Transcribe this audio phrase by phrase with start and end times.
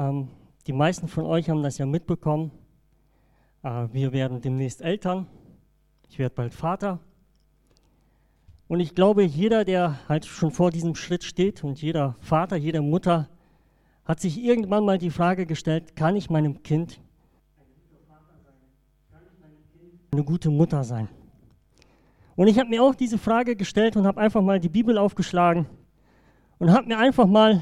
[0.00, 0.28] Ähm,
[0.66, 2.52] die meisten von euch haben das ja mitbekommen.
[3.62, 5.26] Äh, wir werden demnächst Eltern.
[6.08, 7.00] Ich werde bald Vater.
[8.66, 12.80] Und ich glaube, jeder, der halt schon vor diesem Schritt steht und jeder Vater, jede
[12.80, 13.28] Mutter
[14.04, 17.00] hat sich irgendwann mal die Frage gestellt, kann ich meinem Kind
[20.12, 21.08] eine gute Mutter sein?
[22.36, 25.66] Und ich habe mir auch diese Frage gestellt und habe einfach mal die Bibel aufgeschlagen
[26.58, 27.60] und habe mir einfach mal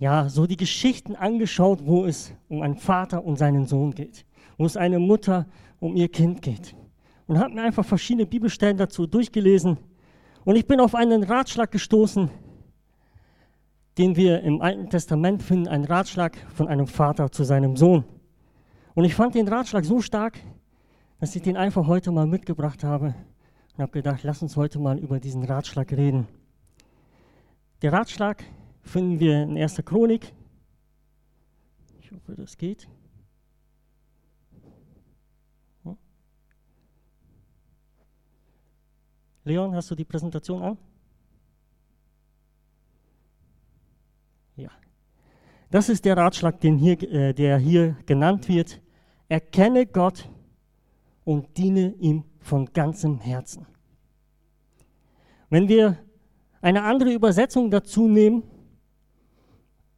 [0.00, 4.24] ja, so die Geschichten angeschaut, wo es um einen Vater und seinen Sohn geht,
[4.56, 5.46] wo es eine Mutter
[5.78, 6.74] um ihr Kind geht.
[7.26, 9.76] Und habe mir einfach verschiedene Bibelstellen dazu durchgelesen.
[10.44, 12.30] Und ich bin auf einen Ratschlag gestoßen,
[13.98, 18.04] den wir im Alten Testament finden, einen Ratschlag von einem Vater zu seinem Sohn.
[18.94, 20.38] Und ich fand den Ratschlag so stark,
[21.18, 23.14] dass ich den einfach heute mal mitgebracht habe
[23.76, 26.26] und habe gedacht, lass uns heute mal über diesen Ratschlag reden.
[27.82, 28.42] Der Ratschlag
[28.82, 29.82] finden wir in 1.
[29.84, 30.32] Chronik.
[32.00, 32.88] Ich hoffe, das geht.
[39.44, 40.78] Leon, hast du die Präsentation an?
[44.56, 44.70] Ja.
[45.70, 48.80] Das ist der Ratschlag, den hier, äh, der hier genannt wird.
[49.28, 50.28] Erkenne Gott
[51.24, 53.66] und diene ihm von ganzem Herzen.
[55.48, 55.98] Wenn wir
[56.60, 58.42] eine andere Übersetzung dazu nehmen,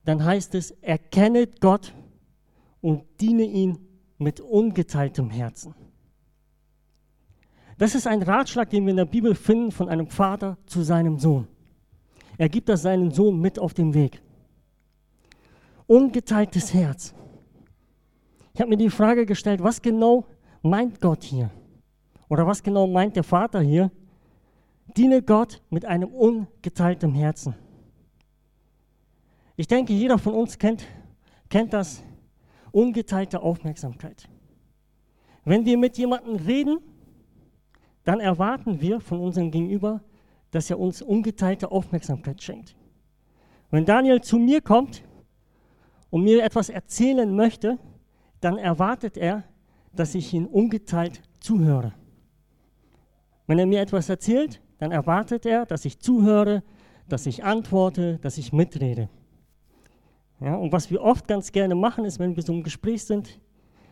[0.04, 1.94] dann heißt es, erkenne Gott
[2.80, 3.78] und diene ihn
[4.18, 5.74] mit ungeteiltem Herzen.
[7.78, 11.18] Das ist ein Ratschlag, den wir in der Bibel finden von einem Vater zu seinem
[11.18, 11.48] Sohn.
[12.38, 14.22] Er gibt das seinen Sohn mit auf den Weg.
[15.86, 17.14] Ungeteiltes Herz.
[18.54, 20.26] Ich habe mir die Frage gestellt, was genau
[20.62, 21.50] meint Gott hier?
[22.28, 23.90] Oder was genau meint der Vater hier?
[24.96, 27.54] Diene Gott mit einem ungeteilten Herzen.
[29.56, 30.86] Ich denke, jeder von uns kennt,
[31.48, 32.02] kennt das,
[32.70, 34.28] ungeteilte Aufmerksamkeit.
[35.44, 36.78] Wenn wir mit jemandem reden,
[38.04, 40.02] dann erwarten wir von unserem Gegenüber,
[40.50, 42.76] dass er uns ungeteilte Aufmerksamkeit schenkt.
[43.70, 45.02] Wenn Daniel zu mir kommt
[46.10, 47.78] und mir etwas erzählen möchte,
[48.40, 49.44] dann erwartet er,
[49.94, 51.94] dass ich ihm ungeteilt zuhöre.
[53.46, 56.62] Wenn er mir etwas erzählt, dann erwartet er, dass ich zuhöre,
[57.08, 59.08] dass ich antworte, dass ich mitrede.
[60.42, 63.40] Ja, und was wir oft ganz gerne machen, ist, wenn wir so im Gespräch sind,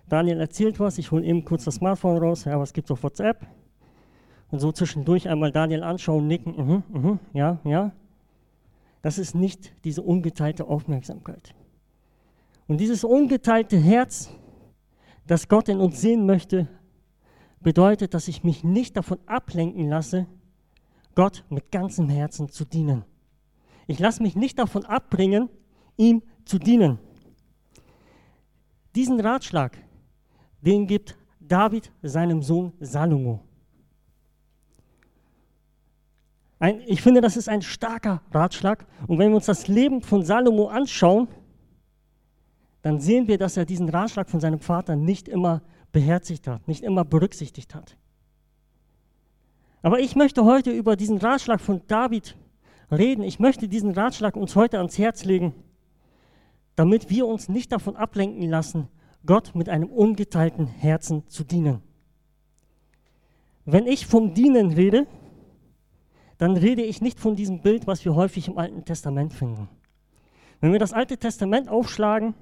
[0.09, 3.47] Daniel erzählt was, ich hole eben kurz das Smartphone raus, ja, was es auf WhatsApp?
[4.51, 7.93] Und so zwischendurch einmal Daniel anschauen, nicken, -huh, uh -huh, ja, ja.
[9.03, 11.55] Das ist nicht diese ungeteilte Aufmerksamkeit.
[12.67, 14.31] Und dieses ungeteilte Herz,
[15.27, 16.67] das Gott in uns sehen möchte,
[17.61, 20.27] bedeutet, dass ich mich nicht davon ablenken lasse,
[21.15, 23.05] Gott mit ganzem Herzen zu dienen.
[23.87, 25.49] Ich lasse mich nicht davon abbringen,
[25.97, 26.99] ihm zu dienen.
[28.97, 29.79] Diesen Ratschlag,
[30.61, 33.41] den gibt David seinem Sohn Salomo.
[36.59, 38.85] Ein, ich finde, das ist ein starker Ratschlag.
[39.07, 41.29] Und wenn wir uns das Leben von Salomo anschauen,
[42.83, 45.63] dann sehen wir, dass er diesen Ratschlag von seinem Vater nicht immer
[45.93, 47.97] beherzigt hat, nicht immer berücksichtigt hat.
[49.83, 52.37] Aber ich möchte heute über diesen Ratschlag von David
[52.91, 53.23] reden.
[53.23, 55.55] Ich möchte diesen Ratschlag uns heute ans Herz legen
[56.77, 58.89] damit wir uns nicht davon ablenken lassen,
[59.27, 61.83] Gott mit einem ungeteilten Herzen zu dienen.
[63.65, 65.07] Wenn ich vom Dienen rede,
[66.39, 69.69] dann rede ich nicht von diesem Bild, was wir häufig im Alten Testament finden.
[70.61, 72.35] Wenn wir das Alte Testament aufschlagen,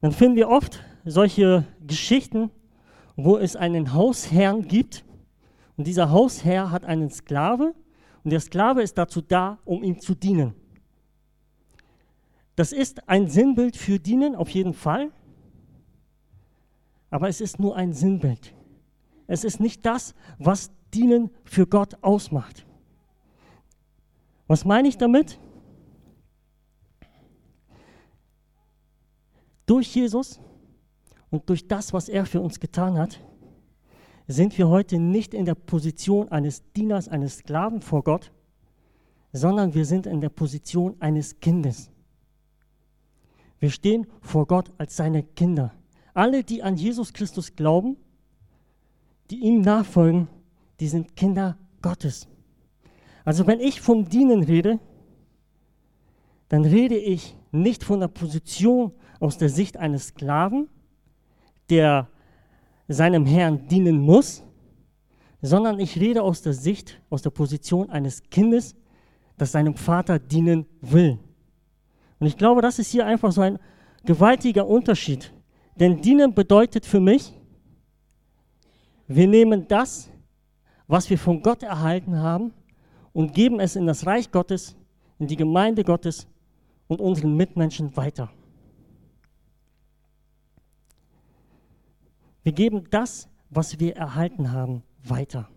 [0.00, 2.50] dann finden wir oft solche Geschichten,
[3.16, 5.04] wo es einen Hausherrn gibt
[5.76, 7.74] und dieser Hausherr hat einen Sklave
[8.22, 10.54] und der Sklave ist dazu da, um ihm zu dienen.
[12.60, 15.10] Das ist ein Sinnbild für Dienen, auf jeden Fall.
[17.08, 18.54] Aber es ist nur ein Sinnbild.
[19.26, 22.66] Es ist nicht das, was Dienen für Gott ausmacht.
[24.46, 25.40] Was meine ich damit?
[29.64, 30.38] Durch Jesus
[31.30, 33.20] und durch das, was er für uns getan hat,
[34.26, 38.30] sind wir heute nicht in der Position eines Dieners, eines Sklaven vor Gott,
[39.32, 41.90] sondern wir sind in der Position eines Kindes.
[43.60, 45.72] Wir stehen vor Gott als seine Kinder.
[46.14, 47.96] Alle, die an Jesus Christus glauben,
[49.30, 50.28] die ihm nachfolgen,
[50.80, 52.26] die sind Kinder Gottes.
[53.24, 54.80] Also wenn ich vom Dienen rede,
[56.48, 60.68] dann rede ich nicht von der Position aus der Sicht eines Sklaven,
[61.68, 62.08] der
[62.88, 64.42] seinem Herrn dienen muss,
[65.42, 68.74] sondern ich rede aus der Sicht, aus der Position eines Kindes,
[69.36, 71.18] das seinem Vater dienen will.
[72.20, 73.58] Und ich glaube, das ist hier einfach so ein,
[74.04, 75.32] gewaltiger Unterschied.
[75.76, 77.32] Denn dienen bedeutet für mich,
[79.06, 80.10] wir nehmen das,
[80.86, 82.52] was wir von Gott erhalten haben,
[83.12, 84.76] und geben es in das Reich Gottes,
[85.18, 86.28] in die Gemeinde Gottes
[86.86, 88.30] und unseren Mitmenschen weiter.
[92.44, 95.48] Wir geben das, was wir erhalten haben, weiter.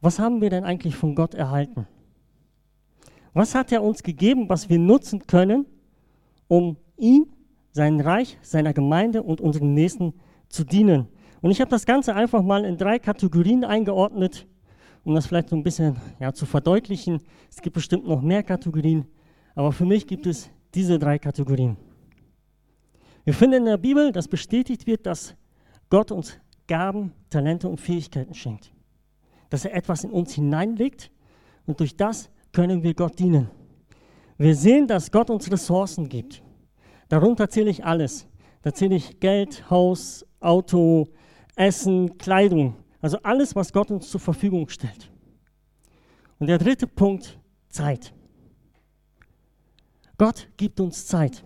[0.00, 1.88] Was haben wir denn eigentlich von Gott erhalten?
[3.34, 5.66] Was hat er uns gegeben, was wir nutzen können,
[6.46, 7.26] um ihm,
[7.72, 10.14] sein Reich, seiner Gemeinde und unseren Nächsten
[10.48, 11.08] zu dienen?
[11.42, 14.46] Und ich habe das Ganze einfach mal in drei Kategorien eingeordnet,
[15.02, 17.20] um das vielleicht so ein bisschen ja, zu verdeutlichen.
[17.50, 19.04] Es gibt bestimmt noch mehr Kategorien,
[19.56, 21.76] aber für mich gibt es diese drei Kategorien.
[23.24, 25.34] Wir finden in der Bibel, dass bestätigt wird, dass
[25.90, 28.72] Gott uns Gaben, Talente und Fähigkeiten schenkt.
[29.50, 31.10] Dass er etwas in uns hineinlegt
[31.66, 33.50] und durch das können wir Gott dienen.
[34.38, 36.42] Wir sehen, dass Gott uns Ressourcen gibt.
[37.08, 38.26] Darunter zähle ich alles.
[38.62, 41.08] Da zähle ich Geld, Haus, Auto,
[41.56, 42.76] Essen, Kleidung.
[43.00, 45.10] Also alles, was Gott uns zur Verfügung stellt.
[46.38, 48.14] Und der dritte Punkt, Zeit.
[50.16, 51.44] Gott gibt uns Zeit.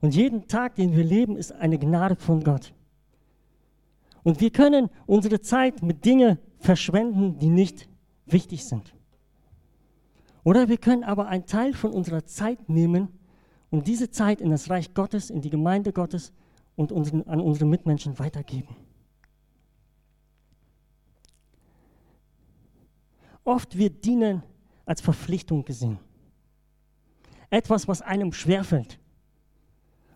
[0.00, 2.72] Und jeden Tag, den wir leben, ist eine Gnade von Gott.
[4.22, 7.88] Und wir können unsere Zeit mit Dingen verschwenden, die nicht
[8.26, 8.94] wichtig sind.
[10.42, 13.08] Oder wir können aber einen Teil von unserer Zeit nehmen
[13.70, 16.32] und diese Zeit in das Reich Gottes, in die Gemeinde Gottes
[16.76, 18.74] und unseren, an unsere Mitmenschen weitergeben.
[23.44, 24.42] Oft wird Dienen
[24.84, 25.98] als Verpflichtung gesehen.
[27.50, 28.98] Etwas, was einem schwerfällt.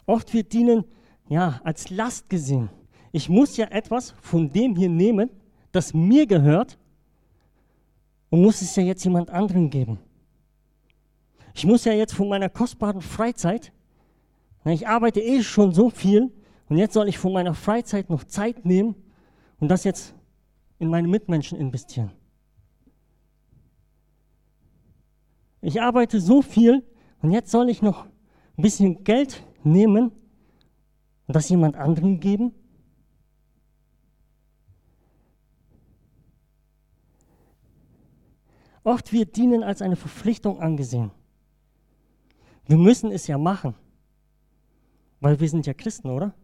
[0.07, 0.85] Oft wird Dienen
[1.29, 2.71] ja als Last gesehen.
[3.13, 5.31] Ich muss ja etwas von dem hier nehmen,
[5.73, 6.79] das mir gehört,
[8.31, 9.99] und muss es ja jetzt jemand anderem geben.
[11.55, 13.73] Ich muss ja jetzt von meiner kostbaren Freizeit,
[14.65, 16.33] ich arbeite eh schon so viel,
[16.69, 18.95] und jetzt soll ich von meiner Freizeit noch Zeit nehmen
[19.61, 20.15] und das jetzt
[20.79, 22.11] in meine Mitmenschen investieren.
[25.65, 26.85] ich arbeite so viel
[27.23, 30.13] und jetzt soll ich noch ein bisschen Geld nehmen
[31.27, 32.53] und das jemand anderem geben?
[38.83, 41.11] Oft wird Dienen als eine Verpflichtung angesehen.
[42.67, 43.75] Wir müssen es ja machen,
[45.21, 46.35] weil wir sind ja Christen, oder?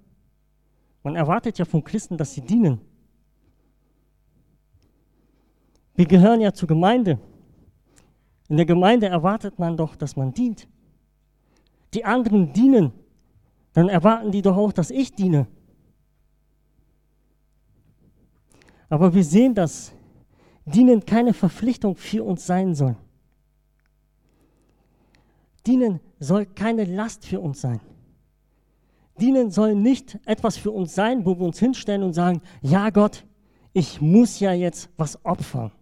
[1.03, 2.81] Man erwartet ja von Christen, dass sie dienen.
[5.95, 7.19] Wir gehören ja zur Gemeinde.
[8.49, 10.69] In der Gemeinde erwartet man doch, dass man dient.
[11.95, 12.93] Die anderen dienen.
[13.73, 15.47] Dann erwarten die doch auch, dass ich diene.
[18.89, 19.93] Aber wir sehen, dass
[20.65, 22.97] Dienen keine Verpflichtung für uns sein soll.
[25.67, 27.81] Dienen soll keine Last für uns sein.
[29.21, 33.27] Dienen soll nicht etwas für uns sein, wo wir uns hinstellen und sagen, ja Gott,
[33.73, 35.73] ich muss ja jetzt was opfern.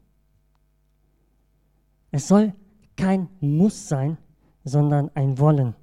[2.11, 2.53] Es soll
[2.97, 4.19] kein Muss sein,
[4.65, 5.75] sondern ein Wollen.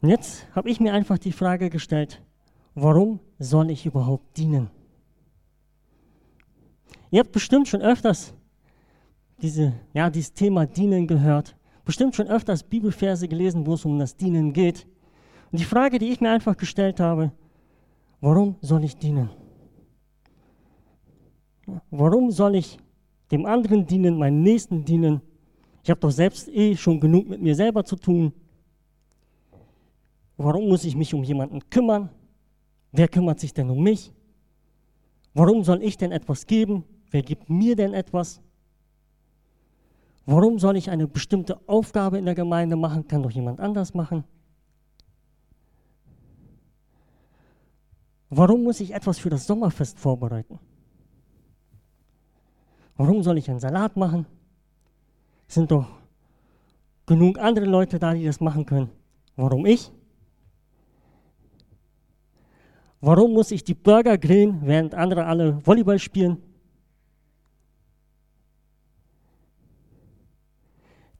[0.00, 2.22] Und jetzt habe ich mir einfach die Frage gestellt,
[2.74, 4.70] warum soll ich überhaupt dienen?
[7.10, 8.34] Ihr habt bestimmt schon öfters
[9.42, 14.16] diese, ja, dieses Thema Dienen gehört, bestimmt schon öfters Bibelverse gelesen, wo es um das
[14.16, 14.86] Dienen geht.
[15.50, 17.32] Und die Frage, die ich mir einfach gestellt habe,
[18.20, 19.28] warum soll ich dienen?
[21.90, 22.78] Warum soll ich
[23.32, 25.22] dem anderen dienen, meinem Nächsten dienen.
[25.82, 28.32] Ich habe doch selbst eh schon genug mit mir selber zu tun.
[30.36, 32.10] Warum muss ich mich um jemanden kümmern?
[32.92, 34.12] Wer kümmert sich denn um mich?
[35.32, 36.84] Warum soll ich denn etwas geben?
[37.10, 38.40] Wer gibt mir denn etwas?
[40.24, 43.08] Warum soll ich eine bestimmte Aufgabe in der Gemeinde machen?
[43.08, 44.24] Kann doch jemand anders machen.
[48.30, 50.58] Warum muss ich etwas für das Sommerfest vorbereiten?
[52.96, 54.26] Warum soll ich einen Salat machen?
[55.48, 55.86] Sind doch
[57.04, 58.90] genug andere Leute da, die das machen können.
[59.36, 59.90] Warum ich?
[63.00, 66.38] Warum muss ich die Burger grillen, während andere alle Volleyball spielen?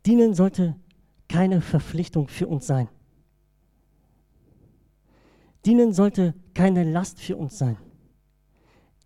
[0.06, 0.76] Dienen sollte
[1.28, 2.88] keine Verpflichtung für uns sein.
[5.64, 7.76] Dienen sollte keine Last für uns sein.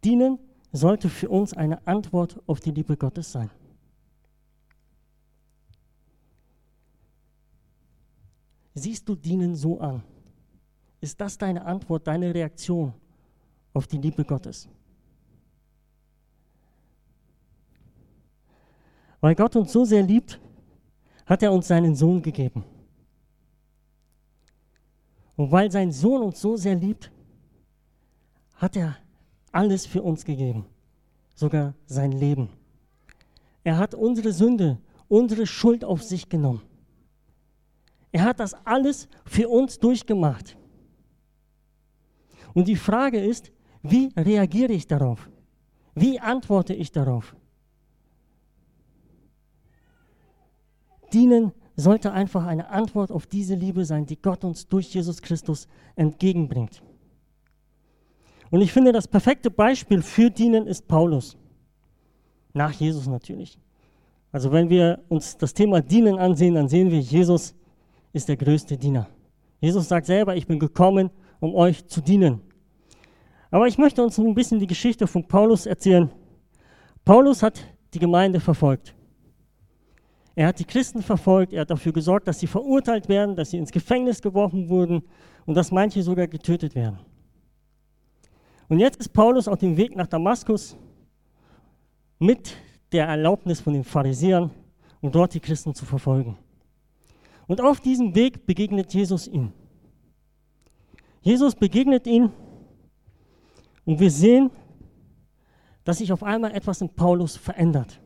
[0.04, 0.38] Dienen
[0.72, 3.50] sollte für uns eine Antwort auf die Liebe Gottes sein.
[8.74, 10.02] Siehst du Dienen so an?
[11.00, 12.92] Ist das deine Antwort, deine Reaktion
[13.72, 14.68] auf die Liebe Gottes?
[19.20, 20.38] Weil Gott uns so sehr liebt,
[21.26, 22.64] hat er uns seinen Sohn gegeben.
[25.36, 27.10] Und weil sein Sohn uns so sehr liebt,
[28.54, 28.96] hat er
[29.52, 30.64] alles für uns gegeben,
[31.34, 32.48] sogar sein Leben.
[33.64, 34.78] Er hat unsere Sünde,
[35.08, 36.62] unsere Schuld auf sich genommen.
[38.12, 40.56] Er hat das alles für uns durchgemacht.
[42.54, 43.52] Und die Frage ist,
[43.82, 45.28] wie reagiere ich darauf?
[45.94, 47.36] Wie antworte ich darauf?
[51.16, 55.66] Dienen sollte einfach eine Antwort auf diese Liebe sein, die Gott uns durch Jesus Christus
[55.94, 56.82] entgegenbringt.
[58.50, 61.38] Und ich finde, das perfekte Beispiel für Dienen ist Paulus.
[62.52, 63.58] Nach Jesus natürlich.
[64.30, 67.54] Also wenn wir uns das Thema Dienen ansehen, dann sehen wir, Jesus
[68.12, 69.08] ist der größte Diener.
[69.60, 71.08] Jesus sagt selber, ich bin gekommen,
[71.40, 72.42] um euch zu dienen.
[73.50, 76.10] Aber ich möchte uns ein bisschen die Geschichte von Paulus erzählen.
[77.06, 77.62] Paulus hat
[77.94, 78.95] die Gemeinde verfolgt.
[80.36, 83.58] Er hat die Christen verfolgt, er hat dafür gesorgt, dass sie verurteilt werden, dass sie
[83.58, 85.02] ins Gefängnis geworfen wurden
[85.46, 86.98] und dass manche sogar getötet werden.
[88.68, 90.76] Und jetzt ist Paulus auf dem Weg nach Damaskus
[92.18, 92.54] mit
[92.92, 94.50] der Erlaubnis von den Pharisäern,
[95.00, 96.36] um dort die Christen zu verfolgen.
[97.46, 99.52] Und auf diesem Weg begegnet Jesus ihm.
[101.22, 102.30] Jesus begegnet ihn
[103.86, 104.50] und wir sehen,
[105.84, 108.00] dass sich auf einmal etwas in Paulus verändert.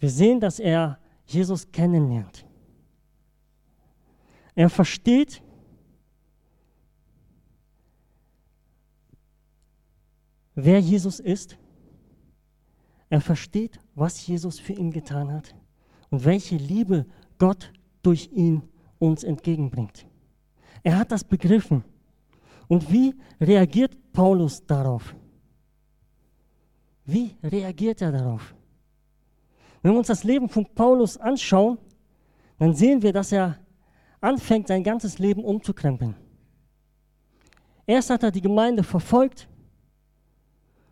[0.00, 2.46] Wir sehen, dass er Jesus kennenlernt.
[4.54, 5.42] Er versteht,
[10.54, 11.56] wer Jesus ist.
[13.10, 15.54] Er versteht, was Jesus für ihn getan hat
[16.10, 17.06] und welche Liebe
[17.38, 18.62] Gott durch ihn
[18.98, 20.06] uns entgegenbringt.
[20.82, 21.84] Er hat das begriffen.
[22.68, 25.14] Und wie reagiert Paulus darauf?
[27.04, 28.54] Wie reagiert er darauf?
[29.82, 31.78] Wenn wir uns das Leben von Paulus anschauen,
[32.58, 33.58] dann sehen wir, dass er
[34.20, 36.14] anfängt, sein ganzes Leben umzukrempeln.
[37.86, 39.48] Erst hat er die Gemeinde verfolgt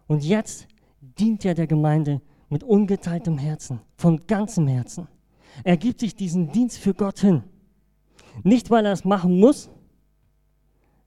[0.06, 0.66] und jetzt
[1.00, 5.06] dient er der Gemeinde mit ungeteiltem Herzen, von ganzem Herzen.
[5.64, 7.42] Er gibt sich diesen Dienst für Gott hin.
[8.42, 9.70] Nicht, weil er es machen muss,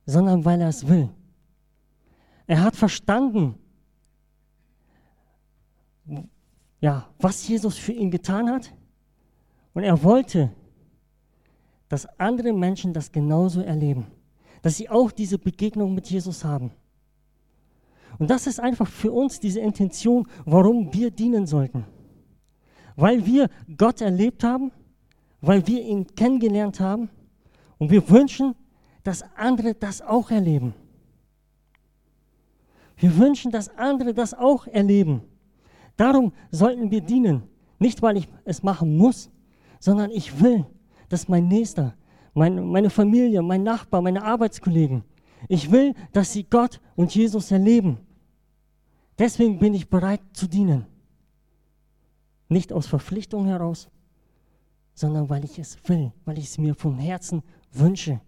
[0.06, 1.10] sondern weil er es will.
[2.48, 3.56] Er hat verstanden,
[6.82, 8.74] ja, was Jesus für ihn getan hat.
[9.74, 10.52] Und er wollte,
[11.88, 14.08] dass andere Menschen das genauso erleben,
[14.62, 16.72] dass sie auch diese Begegnung mit Jesus haben.
[18.18, 21.86] Und das ist einfach für uns diese Intention, warum wir dienen sollten.
[22.96, 24.72] Weil wir Gott erlebt haben,
[25.40, 27.10] weil wir ihn kennengelernt haben
[27.78, 28.56] und wir wünschen,
[29.04, 30.74] dass andere das auch erleben.
[32.98, 35.24] Wir wünschen, dass andere das auch erleben.
[36.02, 37.44] Darum sollten wir dienen.
[37.78, 39.30] Nicht, weil ich es machen muss,
[39.80, 40.66] sondern ich will,
[41.10, 41.94] dass mein Nächster,
[42.34, 45.04] mein, meine Familie, mein Nachbar, meine Arbeitskollegen,
[45.48, 48.00] ich will, dass sie Gott und Jesus erleben.
[49.20, 50.88] Deswegen bin ich bereit zu dienen.
[52.50, 53.88] Nicht aus Verpflichtung heraus,
[54.96, 57.44] sondern weil ich es will, weil ich es mir vom Herzen
[57.74, 58.20] wünsche.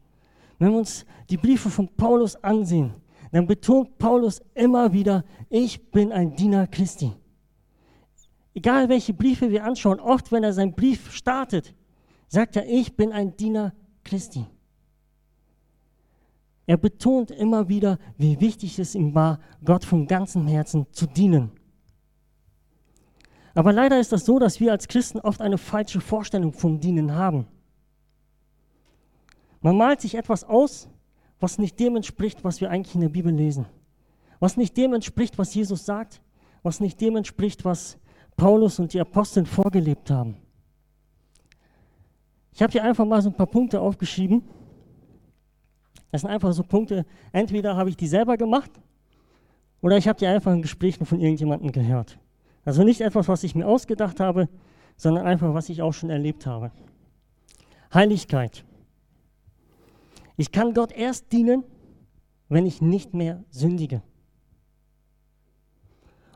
[0.60, 2.94] Wenn wir uns die Briefe von Paulus ansehen,
[3.32, 7.14] dann betont Paulus immer wieder, ich bin ein Diener Christi.
[8.54, 11.74] Egal welche Briefe wir anschauen, oft wenn er seinen Brief startet,
[12.28, 14.46] sagt er, ich bin ein Diener Christi.
[16.66, 21.52] Er betont immer wieder, wie wichtig es ihm war, Gott von ganzem Herzen zu dienen.
[23.56, 27.14] Aber leider ist das so, dass wir als Christen oft eine falsche Vorstellung vom Dienen
[27.14, 27.48] haben.
[29.62, 30.90] Man malt sich etwas aus,
[31.40, 33.66] was nicht dem entspricht, was wir eigentlich in der Bibel lesen.
[34.40, 36.22] Was nicht dem entspricht, was Jesus sagt,
[36.64, 37.98] was nicht dem entspricht, was
[38.36, 40.38] Paulus und die Apostel vorgelebt haben.
[42.54, 44.44] Ich habe hier einfach mal so ein paar Punkte aufgeschrieben.
[46.12, 48.72] Das sind einfach so Punkte, entweder habe ich die selber gemacht
[49.82, 52.20] oder ich habe die einfach in Gesprächen von irgendjemandem gehört.
[52.66, 54.48] Also nicht etwas, was ich mir ausgedacht habe,
[54.96, 56.72] sondern einfach, was ich auch schon erlebt habe.
[57.94, 58.64] Heiligkeit.
[60.38, 61.64] Ich kann Gott erst dienen,
[62.50, 64.02] wenn ich nicht mehr sündige.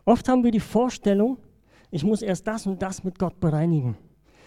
[0.06, 1.38] Oft haben wir die Vorstellung,
[1.92, 3.98] ich muss erst das und das mit Gott bereinigen.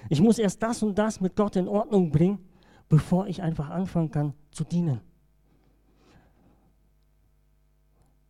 [0.09, 2.39] Ich muss erst das und das mit Gott in Ordnung bringen,
[2.89, 5.01] bevor ich einfach anfangen kann zu dienen.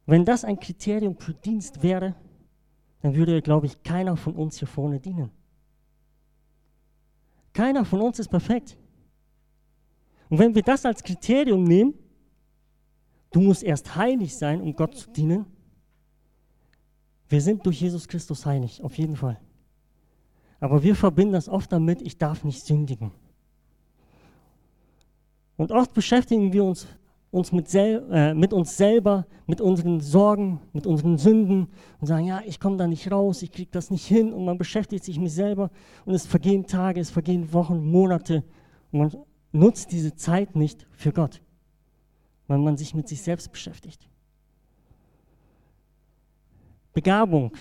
[0.07, 2.15] Wenn das ein Kriterium für Dienst wäre,
[3.01, 5.31] dann würde, glaube ich, keiner von uns hier vorne dienen.
[7.53, 8.77] Keiner von uns ist perfekt.
[10.29, 11.95] Und wenn wir das als Kriterium nehmen,
[13.33, 15.47] du musst erst heilig sein, um Gott zu dienen,
[17.31, 19.39] wir sind durch Jesus Christus heilig, auf jeden Fall.
[20.59, 23.13] Aber wir verbinden das oft damit, ich darf nicht sündigen.
[25.57, 26.89] Und oft beschäftigen wir uns,
[27.31, 31.69] uns mit, äh, mit, uns selber, mit unseren Sorgen, mit unseren Sünden
[32.01, 34.59] und sagen, ja, ich komme da nicht raus, ich kriege das nicht hin und man
[34.59, 35.71] beschäftigt sich mit selber
[36.05, 38.43] und es vergehen Tage, es vergehen Wochen, Monate
[38.91, 39.17] und man
[39.53, 41.41] nutzt diese Zeit nicht für Gott,
[42.49, 44.10] weil man sich mit sich selbst beschäftigt.
[46.93, 47.53] Begabung.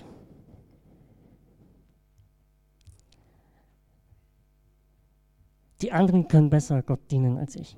[5.81, 7.77] Die anderen können besser Gott dienen als ich.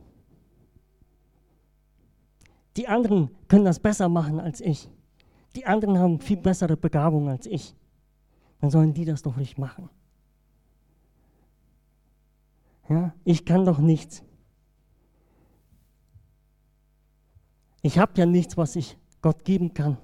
[2.77, 4.89] Die anderen können das besser machen als ich.
[5.55, 7.75] Die anderen haben viel bessere Begabung als ich.
[8.59, 9.89] Dann sollen die das doch nicht machen.
[12.89, 14.23] Ja, ich kann doch nichts.
[17.81, 19.97] Ich habe ja nichts, was ich Gott geben kann.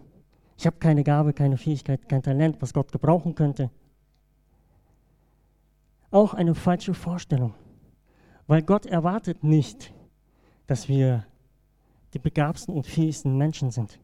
[0.58, 3.70] Ich habe keine Gabe, keine Fähigkeit, kein Talent, was Gott gebrauchen könnte.
[6.10, 7.54] Auch eine falsche Vorstellung.
[8.48, 9.94] Weil Gott erwartet nicht,
[10.66, 11.26] dass wir
[12.14, 14.00] die begabsten und fähigsten Menschen sind.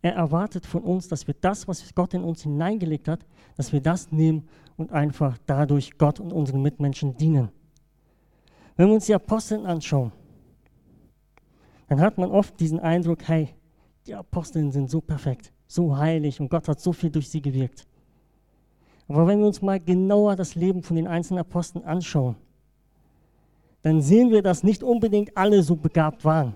[0.00, 3.80] Er erwartet von uns, dass wir das, was Gott in uns hineingelegt hat, dass wir
[3.80, 7.50] das nehmen und einfach dadurch Gott und unseren Mitmenschen dienen.
[8.76, 10.12] Wenn wir uns die Aposteln anschauen,
[11.88, 13.54] dann hat man oft diesen Eindruck, hey,
[14.06, 17.86] die Aposteln sind so perfekt, so heilig und Gott hat so viel durch sie gewirkt.
[19.08, 22.36] Aber wenn wir uns mal genauer das Leben von den einzelnen Aposteln anschauen,
[23.82, 26.54] dann sehen wir, dass nicht unbedingt alle so begabt waren.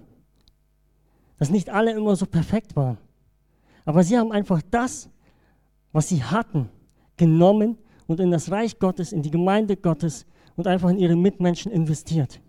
[1.39, 2.97] Dass nicht alle immer so perfekt waren.
[3.85, 5.11] Aber sie haben einfach das,
[5.93, 6.71] was sie hatten,
[7.17, 7.77] genommen
[8.07, 10.27] und in das Reich Gottes, in die Gemeinde Gottes
[10.57, 12.41] und einfach in ihre Mitmenschen investiert.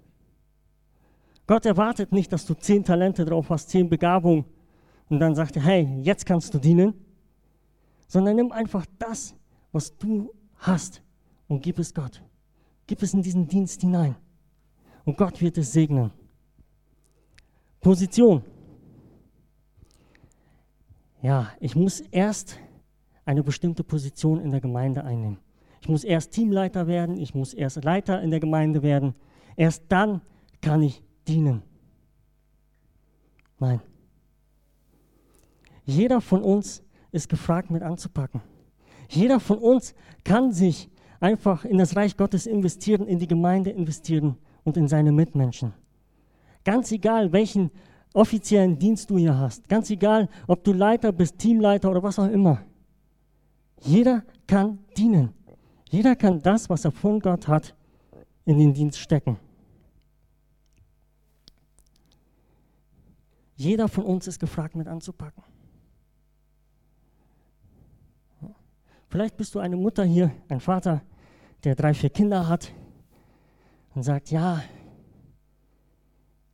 [1.46, 4.46] Gott erwartet nicht, dass du zehn Talente drauf hast, zehn Begabungen
[5.10, 6.94] und dann sagt er, hey, jetzt kannst du dienen,
[8.08, 9.36] sondern nimm einfach das,
[9.72, 11.01] was du hast
[11.48, 12.24] und gib es Gott.
[12.88, 14.16] Gib es in diesen Dienst hinein
[15.05, 16.12] und Gott wird es segnen.
[17.81, 18.44] Position.
[21.22, 22.57] Ja, ich muss erst
[23.25, 25.38] eine bestimmte Position in der Gemeinde einnehmen.
[25.81, 29.14] Ich muss erst Teamleiter werden, ich muss erst Leiter in der Gemeinde werden.
[29.55, 30.22] Erst dann
[30.62, 31.62] kann ich dienen.
[33.60, 33.81] Nein.
[35.90, 38.42] Jeder von uns ist gefragt, mit anzupacken.
[39.10, 40.88] Jeder von uns kann sich
[41.20, 45.74] einfach in das Reich Gottes investieren, in die Gemeinde investieren und in seine Mitmenschen.
[46.64, 47.72] Ganz egal, welchen
[48.14, 52.30] offiziellen Dienst du hier hast, ganz egal, ob du Leiter bist, Teamleiter oder was auch
[52.30, 52.62] immer.
[53.82, 55.34] Jeder kann dienen.
[55.90, 57.75] Jeder kann das, was er von Gott hat,
[58.46, 59.38] in den Dienst stecken.
[63.56, 65.44] Jeder von uns ist gefragt, mit anzupacken.
[69.09, 71.01] Vielleicht bist du eine Mutter hier, ein Vater,
[71.63, 72.72] der drei, vier Kinder hat
[73.95, 74.61] und sagt, ja,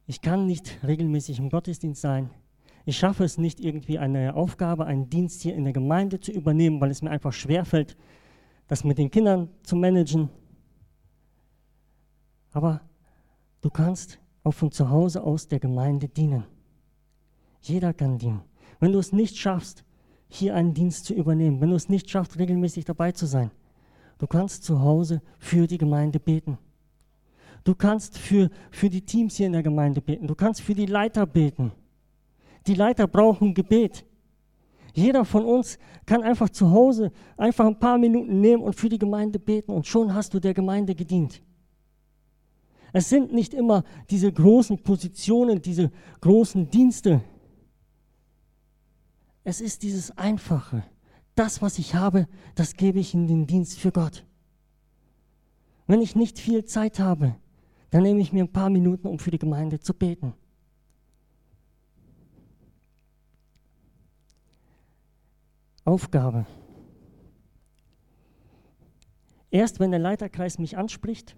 [0.07, 2.29] ich kann nicht regelmäßig im Gottesdienst sein.
[2.85, 6.79] Ich schaffe es nicht, irgendwie eine Aufgabe, einen Dienst hier in der Gemeinde zu übernehmen,
[6.79, 7.97] weil es mir einfach schwerfällt,
[8.67, 10.29] das mit den Kindern zu managen.
[12.51, 12.81] Aber
[13.61, 16.45] du kannst auch von zu Hause aus der Gemeinde dienen.
[17.59, 18.41] Jeder kann dienen.
[18.79, 19.84] Wenn du es nicht schaffst,
[20.35, 23.51] hier einen Dienst zu übernehmen, wenn du es nicht schaffst, regelmäßig dabei zu sein,
[24.17, 26.57] du kannst zu Hause für die Gemeinde beten.
[27.63, 30.27] Du kannst für, für die Teams hier in der Gemeinde beten.
[30.27, 31.71] Du kannst für die Leiter beten.
[32.67, 34.05] Die Leiter brauchen Gebet.
[34.93, 38.99] Jeder von uns kann einfach zu Hause einfach ein paar Minuten nehmen und für die
[38.99, 41.41] Gemeinde beten und schon hast du der Gemeinde gedient.
[42.93, 47.21] Es sind nicht immer diese großen Positionen, diese großen Dienste.
[49.45, 50.83] Es ist dieses Einfache.
[51.35, 54.25] Das, was ich habe, das gebe ich in den Dienst für Gott.
[55.85, 57.35] Wenn ich nicht viel Zeit habe,
[57.91, 60.33] dann nehme ich mir ein paar Minuten, um für die Gemeinde zu beten.
[65.83, 66.47] Aufgabe.
[69.51, 71.35] Erst wenn der Leiterkreis mich anspricht,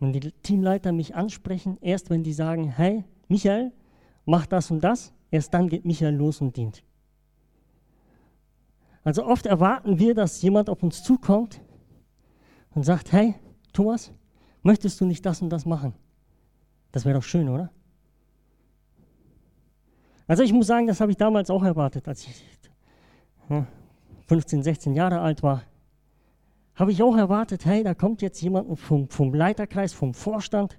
[0.00, 3.72] wenn die Teamleiter mich ansprechen, erst wenn die sagen, hey, Michael,
[4.26, 6.82] mach das und das, erst dann geht Michael los und dient.
[9.02, 11.60] Also oft erwarten wir, dass jemand auf uns zukommt
[12.70, 13.34] und sagt, hey,
[13.72, 14.12] Thomas,
[14.64, 15.92] Möchtest du nicht das und das machen?
[16.90, 17.70] Das wäre doch schön, oder?
[20.26, 22.42] Also ich muss sagen, das habe ich damals auch erwartet, als ich
[24.26, 25.64] 15, 16 Jahre alt war.
[26.74, 30.78] Habe ich auch erwartet, hey, da kommt jetzt jemand vom, vom Leiterkreis, vom Vorstand,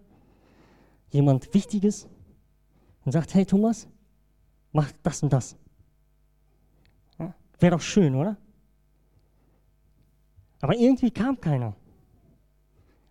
[1.12, 2.10] jemand Wichtiges
[3.06, 3.88] und sagt, hey Thomas,
[4.76, 5.56] mach das und das.
[7.18, 8.38] Ja, wäre doch schön, oder?
[10.62, 11.76] Aber irgendwie kam keiner.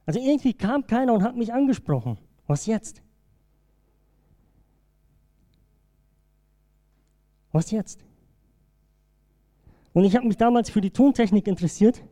[0.06, 2.18] Also irgendwie kam keiner und hat mich angesprochen.
[2.46, 3.02] Was jetzt?
[7.52, 8.04] Was jetzt?
[9.94, 12.04] Und ich habe mich damals für die Tontechnik interessiert.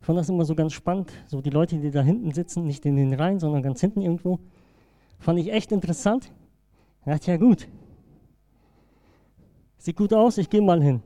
[0.00, 1.12] Ich fand das immer so ganz spannend.
[1.26, 4.40] So die Leute, die da hinten sitzen, nicht in den Reihen, sondern ganz hinten irgendwo.
[5.18, 6.30] Fand ich echt interessant.
[7.00, 7.68] Ich dachte, ja gut.
[9.78, 11.02] Sieht gut aus, ich gehe mal hin.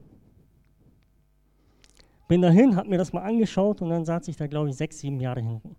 [2.26, 4.98] Bin dahin, habe mir das mal angeschaut und dann saß ich da, glaube ich, sechs,
[4.98, 5.76] sieben Jahre hinten.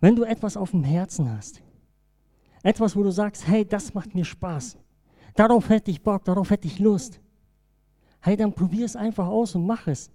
[0.00, 1.60] Wenn du etwas auf dem Herzen hast,
[2.62, 4.78] etwas, wo du sagst, hey, das macht mir Spaß,
[5.34, 7.20] darauf hätte ich Bock, darauf hätte ich Lust,
[8.20, 10.10] hey, dann probier es einfach aus und mach es.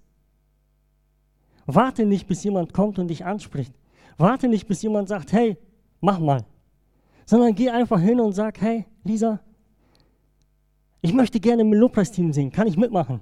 [1.65, 3.74] Warte nicht, bis jemand kommt und dich anspricht.
[4.17, 5.58] Warte nicht, bis jemand sagt, hey,
[6.00, 6.45] mach mal.
[7.26, 9.39] Sondern geh einfach hin und sag, hey, Lisa,
[11.02, 13.22] ich möchte gerne im Lobpreisteam singen, kann ich mitmachen?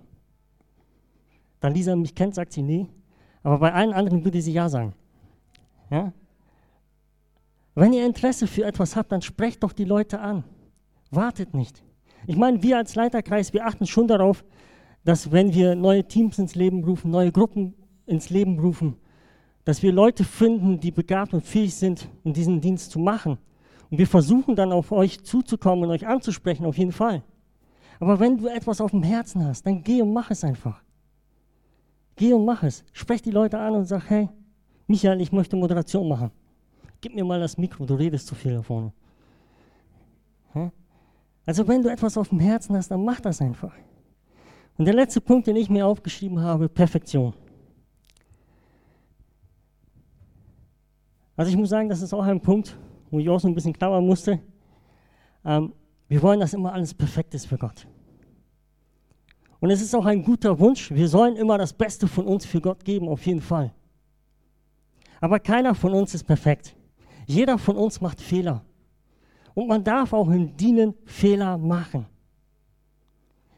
[1.59, 2.87] Da Lisa mich kennt, sagt sie nee,
[3.43, 4.93] aber bei allen anderen würde sie ja sagen.
[5.91, 6.13] Ja?
[7.75, 10.45] Wenn ihr Interesse für etwas habt, dann sprecht doch die Leute an.
[11.11, 11.83] Wartet nicht.
[12.27, 14.45] Ich meine, wir als Leiterkreis, wir achten schon darauf,
[15.03, 17.73] dass wenn wir neue Teams ins Leben rufen, neue Gruppen
[18.05, 18.95] ins Leben rufen,
[19.65, 23.37] dass wir Leute finden, die begabt und fähig sind, um diesen Dienst zu machen.
[23.93, 27.23] Und wir versuchen dann auf euch zuzukommen und euch anzusprechen, auf jeden Fall.
[28.01, 30.81] Aber wenn du etwas auf dem Herzen hast, dann geh und mach es einfach.
[32.17, 32.83] Geh und mach es.
[32.91, 34.27] Sprech die Leute an und sag, hey,
[34.87, 36.31] Michael, ich möchte Moderation machen
[37.03, 38.91] gib mir mal das Mikro, du redest zu viel da vorne.
[41.45, 43.73] Also wenn du etwas auf dem Herzen hast, dann mach das einfach.
[44.77, 47.33] Und der letzte Punkt, den ich mir aufgeschrieben habe, Perfektion.
[51.35, 52.77] Also ich muss sagen, das ist auch ein Punkt,
[53.13, 54.39] wo ich auch so ein bisschen knabbern musste.
[55.45, 55.71] Ähm,
[56.07, 57.87] wir wollen, dass immer alles perfekt ist für Gott.
[59.59, 60.89] Und es ist auch ein guter Wunsch.
[60.89, 63.71] Wir sollen immer das Beste von uns für Gott geben, auf jeden Fall.
[65.21, 66.75] Aber keiner von uns ist perfekt.
[67.27, 68.65] Jeder von uns macht Fehler.
[69.53, 72.07] Und man darf auch im Dienen Fehler machen.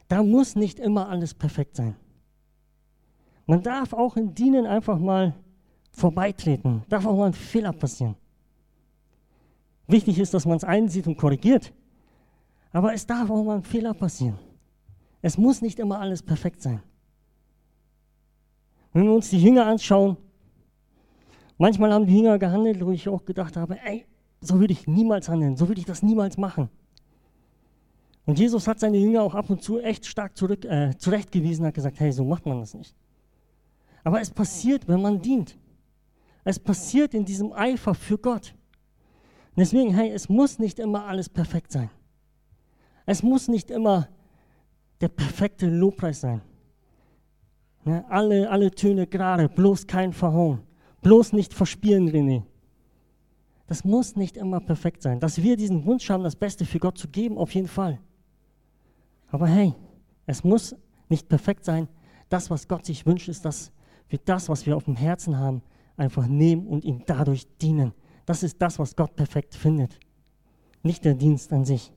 [0.09, 1.95] Da muss nicht immer alles perfekt sein.
[3.45, 5.33] Man darf auch im Dienen einfach mal
[5.91, 6.83] vorbeitreten.
[6.89, 8.15] Darf auch mal ein Fehler passieren.
[9.87, 11.73] Wichtig ist, dass man es einsieht und korrigiert.
[12.71, 14.37] Aber es darf auch mal ein Fehler passieren.
[15.21, 16.81] Es muss nicht immer alles perfekt sein.
[18.93, 20.17] Wenn wir uns die Jünger anschauen,
[21.57, 24.05] Manchmal haben die Jünger gehandelt, wo ich auch gedacht habe, ey,
[24.41, 26.69] so würde ich niemals handeln, so würde ich das niemals machen.
[28.25, 31.73] Und Jesus hat seine Jünger auch ab und zu echt stark zurück, äh, zurechtgewiesen, hat
[31.73, 32.93] gesagt, hey, so macht man das nicht.
[34.03, 35.57] Aber es passiert, wenn man dient.
[36.43, 38.53] Es passiert in diesem Eifer für Gott.
[39.57, 41.89] Deswegen, hey, es muss nicht immer alles perfekt sein.
[43.05, 44.07] Es muss nicht immer
[45.01, 46.41] der perfekte Lobpreis sein.
[47.85, 50.63] Ja, alle, alle Töne gerade, bloß kein Verhauen.
[51.01, 52.43] Bloß nicht verspielen, René.
[53.67, 55.19] Das muss nicht immer perfekt sein.
[55.19, 57.99] Dass wir diesen Wunsch haben, das Beste für Gott zu geben, auf jeden Fall.
[59.29, 59.73] Aber hey,
[60.25, 60.75] es muss
[61.09, 61.87] nicht perfekt sein.
[62.29, 63.71] Das, was Gott sich wünscht, ist, dass
[64.09, 65.61] wir das, was wir auf dem Herzen haben,
[65.97, 67.93] einfach nehmen und ihm dadurch dienen.
[68.25, 69.99] Das ist das, was Gott perfekt findet.
[70.83, 71.91] Nicht der Dienst an sich.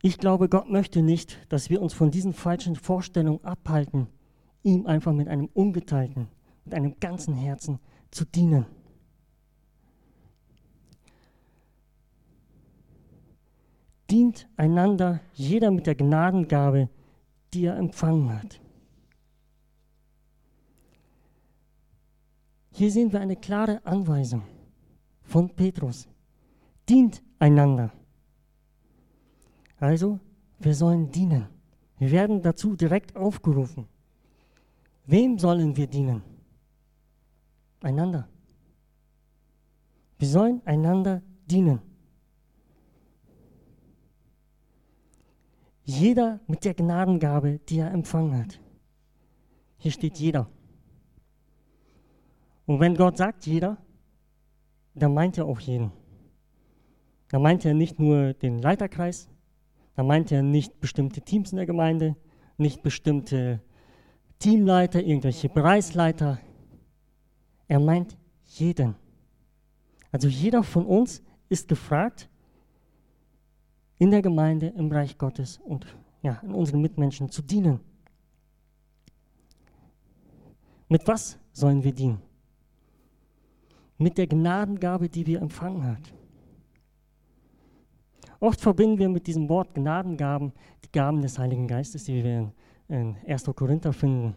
[0.00, 4.06] Ich glaube, Gott möchte nicht, dass wir uns von diesen falschen Vorstellungen abhalten,
[4.62, 6.28] ihm einfach mit einem ungeteilten,
[6.64, 8.66] mit einem ganzen Herzen zu dienen.
[14.10, 16.88] Dient einander jeder mit der Gnadengabe,
[17.52, 18.60] die er empfangen hat.
[22.78, 24.44] Hier sehen wir eine klare Anweisung
[25.24, 26.06] von Petrus.
[26.88, 27.92] Dient einander.
[29.80, 30.20] Also,
[30.60, 31.48] wir sollen dienen.
[31.98, 33.88] Wir werden dazu direkt aufgerufen.
[35.06, 36.22] Wem sollen wir dienen?
[37.80, 38.28] Einander.
[40.20, 41.80] Wir sollen einander dienen.
[45.82, 48.60] Jeder mit der Gnadengabe, die er empfangen hat.
[49.78, 50.48] Hier steht jeder.
[52.68, 53.78] Und wenn Gott sagt jeder,
[54.94, 55.90] dann meint er auch jeden.
[57.28, 59.30] Da meint er nicht nur den Leiterkreis,
[59.94, 62.14] da meint er nicht bestimmte Teams in der Gemeinde,
[62.58, 63.62] nicht bestimmte
[64.38, 66.40] Teamleiter, irgendwelche Bereichsleiter.
[67.68, 68.96] Er meint jeden.
[70.12, 72.28] Also jeder von uns ist gefragt,
[73.96, 75.86] in der Gemeinde, im Reich Gottes und
[76.20, 77.80] ja, in unseren Mitmenschen zu dienen.
[80.90, 82.27] Mit was sollen wir dienen?
[83.98, 86.02] Mit der Gnadengabe, die wir empfangen haben.
[88.40, 90.52] Oft verbinden wir mit diesem Wort Gnadengaben
[90.84, 92.52] die Gaben des Heiligen Geistes, die wir
[92.88, 93.44] in, 1.
[93.56, 94.36] Korinther finden.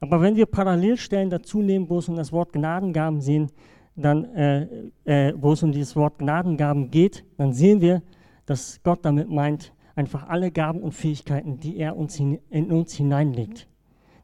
[0.00, 3.50] Aber wenn wir Parallelstellen dazu nehmen, wo es um das Wort Gnadengaben sehen,
[3.96, 8.02] dann, äh, äh, wo es um dieses Wort Gnadengaben geht, dann sehen wir,
[8.44, 13.66] dass Gott damit meint, einfach alle Gaben und Fähigkeiten, die er uns in uns hineinlegt.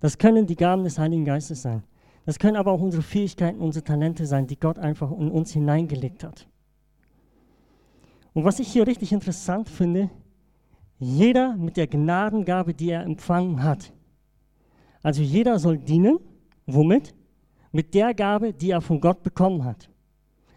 [0.00, 1.82] Das können die Gaben des Heiligen Geistes sein.
[2.24, 6.22] Das können aber auch unsere Fähigkeiten, unsere Talente sein, die Gott einfach in uns hineingelegt
[6.22, 6.46] hat.
[8.32, 10.10] Und was ich hier richtig interessant finde,
[10.98, 13.92] jeder mit der Gnadengabe, die er empfangen hat.
[15.02, 16.18] Also jeder soll dienen.
[16.66, 17.14] Womit?
[17.72, 19.90] Mit der Gabe, die er von Gott bekommen hat.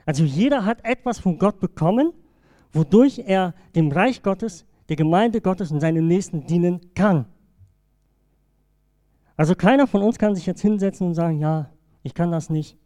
[0.06, 2.14] Also jeder hat etwas von Gott bekommen,
[2.72, 7.26] wodurch er dem Reich Gottes, der Gemeinde Gottes und seinen Nächsten dienen kann.
[9.38, 11.70] Also keiner von uns kann sich jetzt hinsetzen und sagen, ja,
[12.04, 12.78] ich kann das nicht,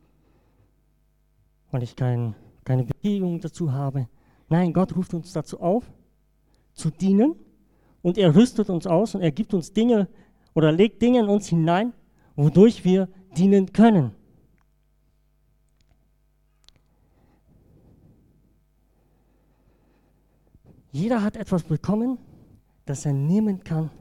[1.72, 4.08] weil ich kein, keine Beziehung dazu habe.
[4.48, 5.84] Nein, Gott ruft uns dazu auf,
[6.74, 7.36] zu dienen
[8.02, 10.08] und er rüstet uns aus und er gibt uns Dinge
[10.56, 11.94] oder legt Dinge in uns hinein,
[12.36, 14.16] wodurch wir dienen können.
[20.92, 22.18] Jeder hat etwas bekommen,
[22.86, 23.92] das er nehmen kann,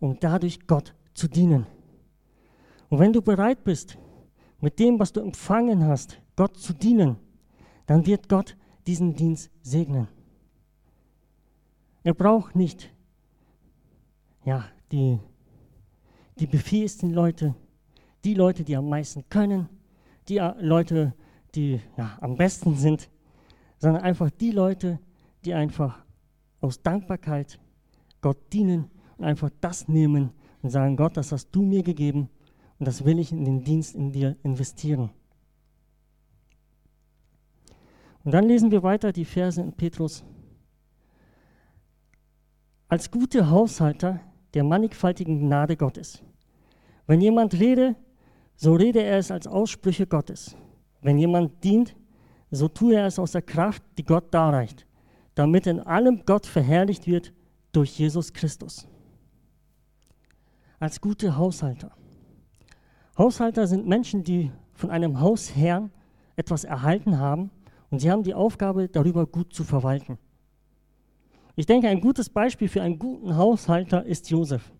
[0.00, 1.66] um dadurch Gott zu dienen.
[2.94, 3.98] Und wenn du bereit bist,
[4.60, 7.16] mit dem, was du empfangen hast, Gott zu dienen,
[7.86, 10.06] dann wird Gott diesen Dienst segnen.
[12.04, 12.94] Er braucht nicht
[14.44, 15.18] ja, die,
[16.38, 17.56] die befähigsten Leute,
[18.22, 19.68] die Leute, die am meisten können,
[20.28, 21.14] die Leute,
[21.56, 23.10] die ja, am besten sind,
[23.78, 25.00] sondern einfach die Leute,
[25.44, 25.98] die einfach
[26.60, 27.58] aus Dankbarkeit
[28.20, 30.30] Gott dienen und einfach das nehmen
[30.62, 32.28] und sagen, Gott, das hast du mir gegeben
[32.78, 35.10] und das will ich in den Dienst in dir investieren.
[38.24, 40.24] Und dann lesen wir weiter die Verse in Petrus.
[42.88, 44.20] Als gute Haushalter
[44.54, 46.22] der mannigfaltigen Gnade Gottes.
[47.06, 47.96] Wenn jemand rede,
[48.56, 50.56] so rede er es als Aussprüche Gottes.
[51.02, 51.96] Wenn jemand dient,
[52.50, 54.86] so tue er es aus der Kraft, die Gott darreicht,
[55.34, 57.32] damit in allem Gott verherrlicht wird
[57.72, 58.86] durch Jesus Christus.
[60.78, 61.92] Als gute Haushalter.
[63.16, 65.90] Haushalter sind Menschen, die von einem Hausherrn
[66.36, 67.50] etwas erhalten haben
[67.90, 70.18] und sie haben die Aufgabe, darüber gut zu verwalten.
[71.56, 74.72] Ich denke, ein gutes Beispiel für einen guten Haushalter ist Josef.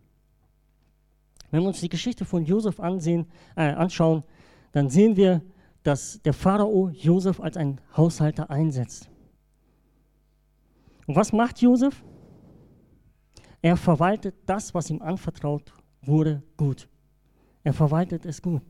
[1.50, 4.24] Wenn wir uns die Geschichte von Josef ansehen, äh, anschauen,
[4.72, 5.40] dann sehen wir,
[5.84, 9.08] dass der Pharao Josef als ein Haushalter einsetzt.
[11.06, 12.02] Und was macht Josef?
[13.62, 16.88] Er verwaltet das, was ihm anvertraut wurde, gut.
[17.64, 18.62] Er verwaltet es gut.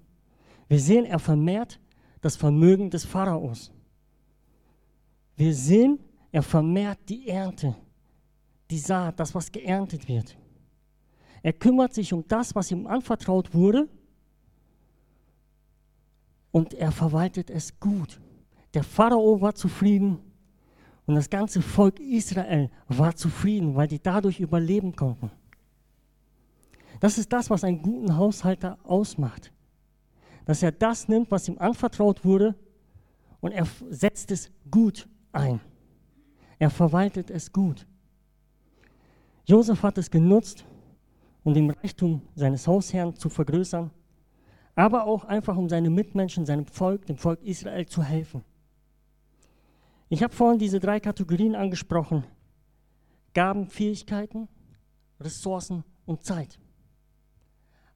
[0.68, 1.78] Wir sehen, er vermehrt
[2.22, 3.70] das Vermögen des Pharaos.
[5.37, 5.98] Wir sehen,
[6.33, 7.76] er vermehrt die Ernte
[8.70, 10.37] die Saat, das, was geerntet wird.
[11.42, 13.88] Er kümmert sich um das, was ihm anvertraut wurde
[16.50, 18.20] und er verwaltet es gut.
[18.72, 20.18] Der Pharao war zufrieden
[21.07, 25.30] und das ganze Volk Israel war zufrieden, weil die dadurch überleben konnten.
[27.04, 29.52] Das ist das, was einen guten Haushalter ausmacht.
[30.46, 32.54] Dass er das nimmt, was ihm anvertraut wurde
[33.42, 35.60] und er setzt es gut ein.
[36.58, 37.86] Er verwaltet es gut.
[39.44, 40.64] Josef hat es genutzt,
[41.42, 43.90] um den Reichtum seines Hausherrn zu vergrößern,
[44.74, 48.42] aber auch einfach um seine Mitmenschen, seinem Volk, dem Volk Israel zu helfen.
[50.08, 52.24] Ich habe vorhin diese drei Kategorien angesprochen.
[53.34, 54.48] Gaben, Fähigkeiten,
[55.20, 56.58] Ressourcen und Zeit.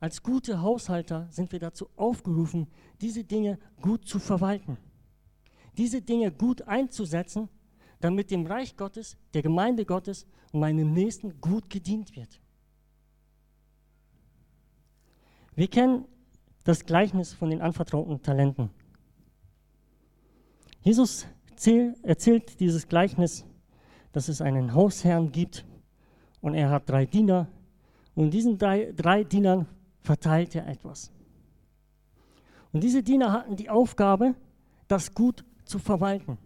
[0.01, 2.69] Als gute Haushalter sind wir dazu aufgerufen,
[3.01, 4.79] diese Dinge gut zu verwalten,
[5.77, 7.49] diese Dinge gut einzusetzen
[8.01, 12.41] damit dem Reich Gottes, der Gemeinde Gottes und meinem Nächsten gut gedient wird.
[15.55, 16.05] Wir kennen
[16.65, 18.71] das Gleichnis von den anvertrauten Talenten.
[20.83, 21.27] Jesus
[22.03, 23.45] erzählt dieses Gleichnis,
[24.13, 25.67] dass es einen Hausherrn gibt
[26.41, 27.49] und er hat drei Diener
[28.15, 29.67] und diesen drei, drei Dienern
[30.01, 31.13] verteilt er etwas.
[32.73, 34.35] Und diese Diener hatten die Aufgabe,
[34.87, 36.39] das gut zu verwalten.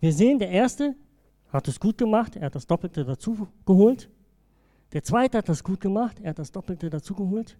[0.00, 0.96] Wir sehen, der erste
[1.48, 4.10] hat es gut gemacht, er hat das Doppelte dazu geholt.
[4.92, 7.58] Der zweite hat das gut gemacht, er hat das Doppelte dazu geholt.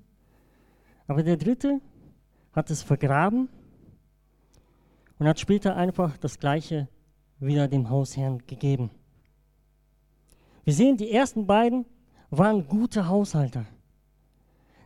[1.06, 1.80] Aber der dritte
[2.52, 3.48] hat es vergraben
[5.18, 6.88] und hat später einfach das Gleiche
[7.38, 8.90] wieder dem Hausherrn gegeben.
[10.64, 11.84] Wir sehen, die ersten beiden
[12.30, 13.66] waren gute Haushalter.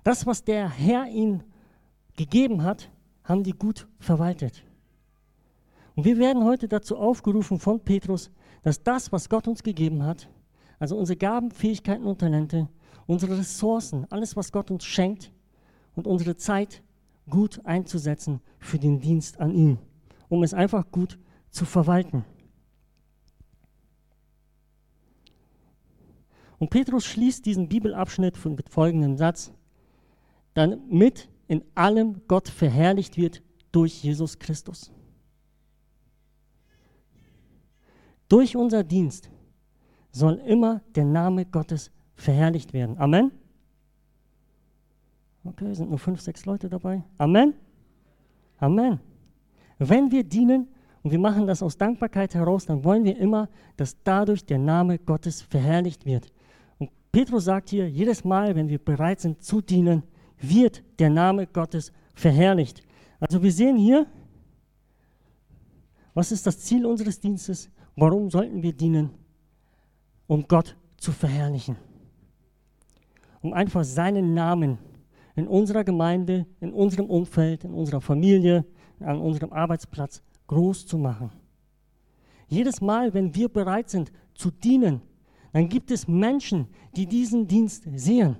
[0.04, 1.42] Das, was der Herr ihnen
[2.16, 2.90] gegeben hat,
[3.24, 4.64] haben die gut verwaltet.
[5.94, 8.30] Und wir werden heute dazu aufgerufen von Petrus,
[8.62, 10.28] dass das, was Gott uns gegeben hat,
[10.78, 12.68] also unsere Gaben, Fähigkeiten und Talente,
[13.06, 15.32] unsere Ressourcen, alles, was Gott uns schenkt
[15.96, 16.82] und unsere Zeit
[17.28, 19.78] gut einzusetzen für den Dienst an ihm,
[20.28, 21.18] um es einfach gut
[21.50, 22.24] zu verwalten.
[26.58, 29.52] Und Petrus schließt diesen Bibelabschnitt mit folgendem Satz,
[30.58, 33.42] damit in allem Gott verherrlicht wird
[33.72, 34.92] durch Jesus Christus.
[38.28, 39.30] Durch unser Dienst
[40.12, 42.98] soll immer der Name Gottes verherrlicht werden.
[42.98, 43.30] Amen.
[45.44, 47.04] Okay, sind nur fünf, sechs Leute dabei.
[47.16, 47.54] Amen.
[48.58, 49.00] Amen.
[49.78, 50.68] Wenn wir dienen
[51.02, 54.98] und wir machen das aus Dankbarkeit heraus, dann wollen wir immer, dass dadurch der Name
[54.98, 56.32] Gottes verherrlicht wird.
[56.78, 60.02] Und Petrus sagt hier, jedes Mal, wenn wir bereit sind zu dienen,
[60.40, 62.82] wird der Name Gottes verherrlicht.
[63.20, 64.06] Also wir sehen hier,
[66.14, 67.70] was ist das Ziel unseres Dienstes?
[67.96, 69.10] Warum sollten wir dienen?
[70.26, 71.76] Um Gott zu verherrlichen.
[73.40, 74.78] Um einfach seinen Namen
[75.36, 78.64] in unserer Gemeinde, in unserem Umfeld, in unserer Familie,
[79.00, 81.30] an unserem Arbeitsplatz groß zu machen.
[82.48, 85.00] Jedes Mal, wenn wir bereit sind zu dienen,
[85.52, 88.36] dann gibt es Menschen, die diesen Dienst sehen.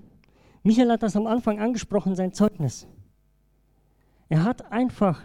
[0.63, 2.87] Michael hat das am Anfang angesprochen, sein Zeugnis.
[4.29, 5.23] Er hat einfach,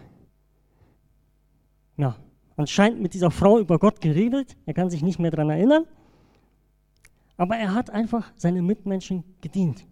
[1.98, 2.16] ja,
[2.56, 4.56] anscheinend mit dieser Frau über Gott geredet.
[4.66, 5.86] Er kann sich nicht mehr daran erinnern.
[7.36, 9.86] Aber er hat einfach seine Mitmenschen gedient.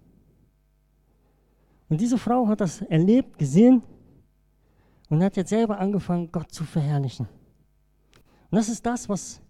[1.90, 3.82] Und diese Frau hat das erlebt, gesehen
[5.10, 7.28] und hat jetzt selber angefangen, Gott zu verherrlichen.
[8.50, 9.42] Und das ist das, was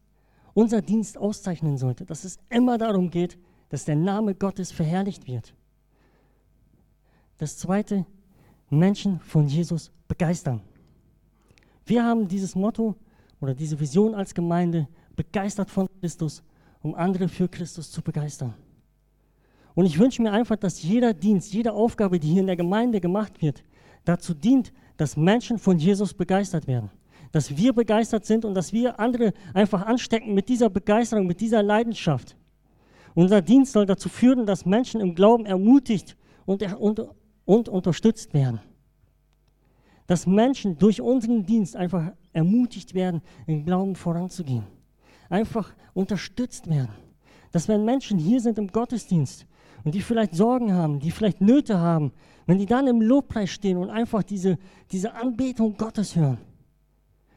[0.53, 3.37] unser Dienst auszeichnen sollte, dass es immer darum geht,
[3.69, 5.53] dass der Name Gottes verherrlicht wird.
[7.41, 8.05] Das zweite,
[8.69, 10.61] Menschen von Jesus begeistern.
[11.87, 12.93] Wir haben dieses Motto
[13.39, 16.43] oder diese Vision als Gemeinde, begeistert von Christus,
[16.83, 18.53] um andere für Christus zu begeistern.
[19.73, 23.01] Und ich wünsche mir einfach, dass jeder Dienst, jede Aufgabe, die hier in der Gemeinde
[23.01, 23.63] gemacht wird,
[24.05, 26.91] dazu dient, dass Menschen von Jesus begeistert werden.
[27.31, 31.63] Dass wir begeistert sind und dass wir andere einfach anstecken mit dieser Begeisterung, mit dieser
[31.63, 32.37] Leidenschaft.
[33.15, 37.01] Unser Dienst soll dazu führen, dass Menschen im Glauben ermutigt und, und,
[37.45, 38.59] und unterstützt werden.
[40.07, 44.65] Dass Menschen durch unseren Dienst einfach ermutigt werden, im Glauben voranzugehen.
[45.29, 46.89] Einfach unterstützt werden.
[47.51, 49.45] Dass wenn Menschen hier sind im Gottesdienst
[49.83, 52.11] und die vielleicht Sorgen haben, die vielleicht Nöte haben,
[52.45, 54.57] wenn die dann im Lobpreis stehen und einfach diese,
[54.91, 56.39] diese Anbetung Gottes hören,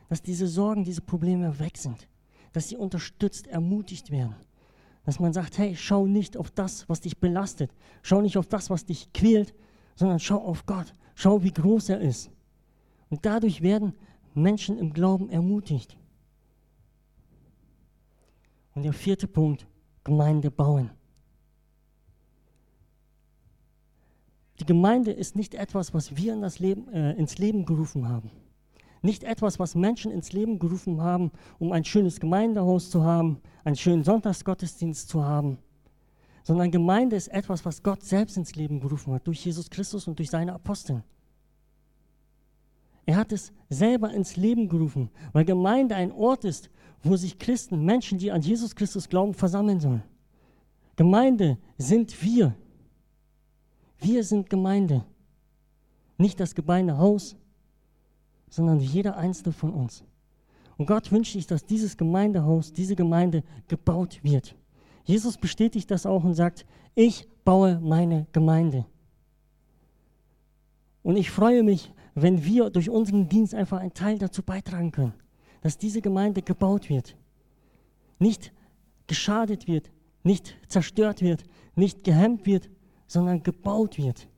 [0.09, 2.09] dass diese Sorgen, diese Probleme weg sind,
[2.53, 4.35] dass sie unterstützt, ermutigt werden.
[5.05, 7.71] Dass man sagt, hey, schau nicht auf das, was dich belastet,
[8.03, 9.55] schau nicht auf das, was dich quält,
[9.95, 12.31] sondern schau auf Gott, schau, wie groß er ist.
[13.11, 13.95] Und dadurch werden
[14.35, 15.97] Menschen im Glauben ermutigt.
[18.75, 19.67] Und der vierte Punkt,
[20.03, 20.91] Gemeinde bauen.
[24.61, 28.31] Die Gemeinde ist nicht etwas, was wir in das Leben, äh, ins Leben gerufen haben.
[29.03, 33.77] Nicht etwas, was Menschen ins Leben gerufen haben, um ein schönes Gemeindehaus zu haben, einen
[33.77, 35.59] schönen Sonntagsgottesdienst zu haben,
[36.45, 40.19] sondern Gemeinde ist etwas, was Gott selbst ins Leben gerufen hat, durch Jesus Christus und
[40.19, 41.03] durch seine Aposteln.
[43.07, 46.71] Er hat es selber ins Leben gerufen, weil Gemeinde ein Ort ist,
[47.03, 50.03] wo sich Christen, Menschen, die an Jesus Christus glauben, versammeln sollen.
[50.97, 52.55] Gemeinde sind wir,
[53.99, 55.05] wir sind Gemeinde.
[56.19, 57.37] Nicht das Gemeindehaus,
[58.49, 60.05] sondern jeder einzelne von uns.
[60.77, 64.55] Und Gott wünscht sich, dass dieses Gemeindehaus, diese Gemeinde gebaut wird.
[65.05, 68.87] Jesus bestätigt das auch und sagt, ich baue meine Gemeinde.
[71.03, 75.15] Und ich freue mich, wenn wir durch unseren Dienst einfach einen Teil dazu beitragen können,
[75.61, 77.17] dass diese Gemeinde gebaut wird.
[78.19, 78.53] Nicht
[79.07, 79.91] geschadet wird,
[80.23, 82.71] nicht zerstört wird, nicht gehemmt wird,
[83.07, 84.29] sondern gebaut wird.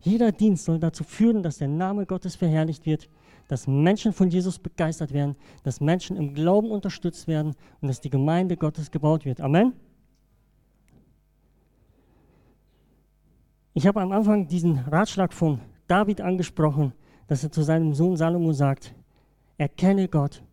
[0.00, 3.10] Jeder Dienst soll dazu führen, dass der Name Gottes verherrlicht wird,
[3.50, 5.34] dass Menschen von Jesus begeistert werden,
[5.64, 9.40] dass Menschen im Glauben unterstützt werden und dass die Gemeinde Gottes gebaut wird.
[9.40, 9.72] Amen.
[13.74, 16.92] Ich habe am Anfang diesen Ratschlag von David angesprochen,
[17.26, 18.94] dass er zu seinem Sohn Salomo sagt,
[19.58, 20.44] erkenne Gott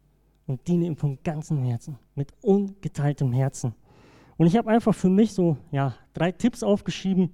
[0.48, 3.76] und diene ihm von ganzem Herzen, mit ungeteiltem Herzen.
[4.38, 7.30] Und ich habe einfach für mich so ja, drei Tipps aufgeschrieben,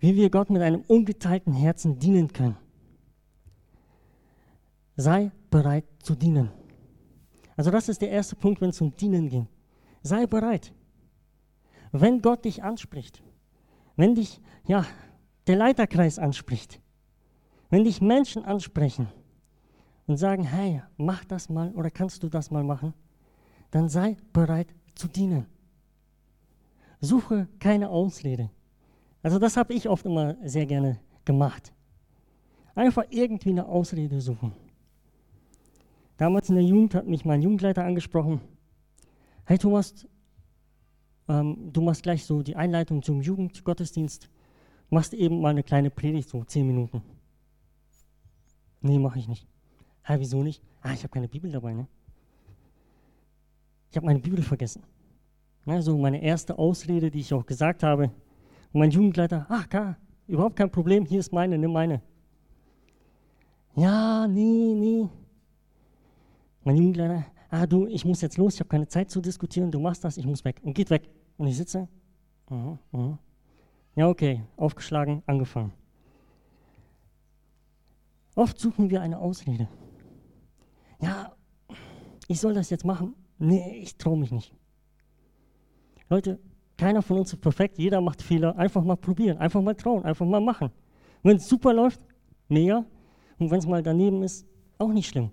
[0.00, 2.58] wie wir Gott mit einem ungeteilten Herzen dienen können.
[5.00, 6.50] Sei bereit zu dienen.
[7.56, 9.46] Also das ist der erste Punkt, wenn es um Dienen geht.
[10.02, 10.74] Sei bereit.
[11.92, 13.22] Wenn Gott dich anspricht,
[13.94, 14.84] wenn dich ja,
[15.46, 16.80] der Leiterkreis anspricht,
[17.70, 19.06] wenn dich Menschen ansprechen
[20.08, 22.92] und sagen, hey, mach das mal oder kannst du das mal machen,
[23.70, 25.46] dann sei bereit zu dienen.
[27.00, 28.50] Suche keine Ausrede.
[29.22, 31.72] Also das habe ich oft immer sehr gerne gemacht.
[32.74, 34.67] Einfach irgendwie eine Ausrede suchen.
[36.18, 38.40] Damals in der Jugend hat mich mein Jugendleiter angesprochen.
[39.44, 40.06] Hey Thomas,
[41.28, 44.28] ähm, du machst gleich so die Einleitung zum Jugendgottesdienst.
[44.90, 47.02] Machst eben mal eine kleine Predigt, so zehn Minuten.
[48.80, 49.46] Nee, mache ich nicht.
[50.02, 50.60] Hä, wieso nicht?
[50.82, 51.86] Ah, ich habe keine Bibel dabei, ne?
[53.90, 54.82] Ich habe meine Bibel vergessen.
[55.66, 58.04] Ne, so meine erste Ausrede, die ich auch gesagt habe.
[58.72, 59.96] Und mein Jugendleiter, ach klar,
[60.26, 62.02] überhaupt kein Problem, hier ist meine, nimm meine.
[63.76, 65.08] Ja, nee, nee.
[66.64, 69.80] Mein Jugendleiter, ah du, ich muss jetzt los, ich habe keine Zeit zu diskutieren, du
[69.80, 70.60] machst das, ich muss weg.
[70.62, 71.08] Und geht weg.
[71.36, 71.88] Und ich sitze,
[72.50, 73.18] uh -huh, uh -huh.
[73.96, 75.72] ja okay, aufgeschlagen, angefangen.
[78.34, 79.68] Oft suchen wir eine Ausrede.
[81.00, 81.32] Ja,
[82.28, 83.14] ich soll das jetzt machen.
[83.38, 84.54] Nee, ich traue mich nicht.
[86.08, 86.38] Leute,
[86.76, 88.56] keiner von uns ist perfekt, jeder macht Fehler.
[88.56, 90.70] Einfach mal probieren, einfach mal trauen, einfach mal machen.
[91.22, 92.00] Wenn es super läuft,
[92.48, 92.84] mega.
[93.38, 94.46] Und wenn es mal daneben ist,
[94.78, 95.30] auch nicht schlimm.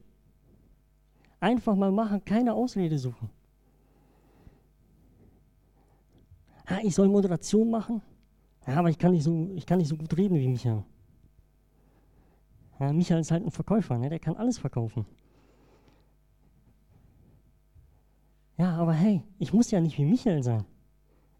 [1.46, 3.30] Einfach mal machen, keine Ausrede suchen.
[6.68, 8.02] Ja, ich soll Moderation machen,
[8.66, 10.82] ja, aber ich kann, nicht so, ich kann nicht so gut reden wie Michael.
[12.80, 14.10] Ja, Michael ist halt ein Verkäufer, ne?
[14.10, 15.06] der kann alles verkaufen.
[18.58, 20.66] Ja, aber hey, ich muss ja nicht wie Michael sein.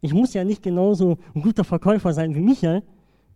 [0.02, 2.84] Ich muss ja nicht genauso ein guter Verkäufer sein wie Michael,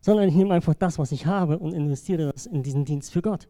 [0.01, 3.23] sondern ich nehme einfach das, was ich habe und investiere das in diesen Dienst für
[3.23, 3.47] Gott.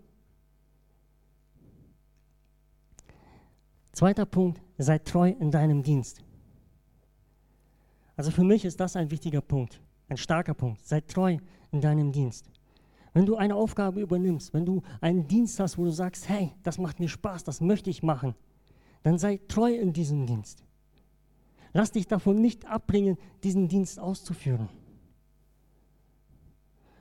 [3.99, 6.23] Zweiter Punkt, sei treu in deinem Dienst.
[8.15, 10.87] Also für mich ist das ein wichtiger Punkt, ein starker Punkt.
[10.87, 11.35] Sei treu
[11.73, 12.49] in deinem Dienst.
[13.11, 16.77] Wenn du eine Aufgabe übernimmst, wenn du einen Dienst hast, wo du sagst, hey, das
[16.77, 18.35] macht mir Spaß, das möchte ich machen,
[19.03, 20.63] dann sei treu in diesem Dienst.
[21.73, 24.69] Lass dich davon nicht abbringen, diesen Dienst auszuführen.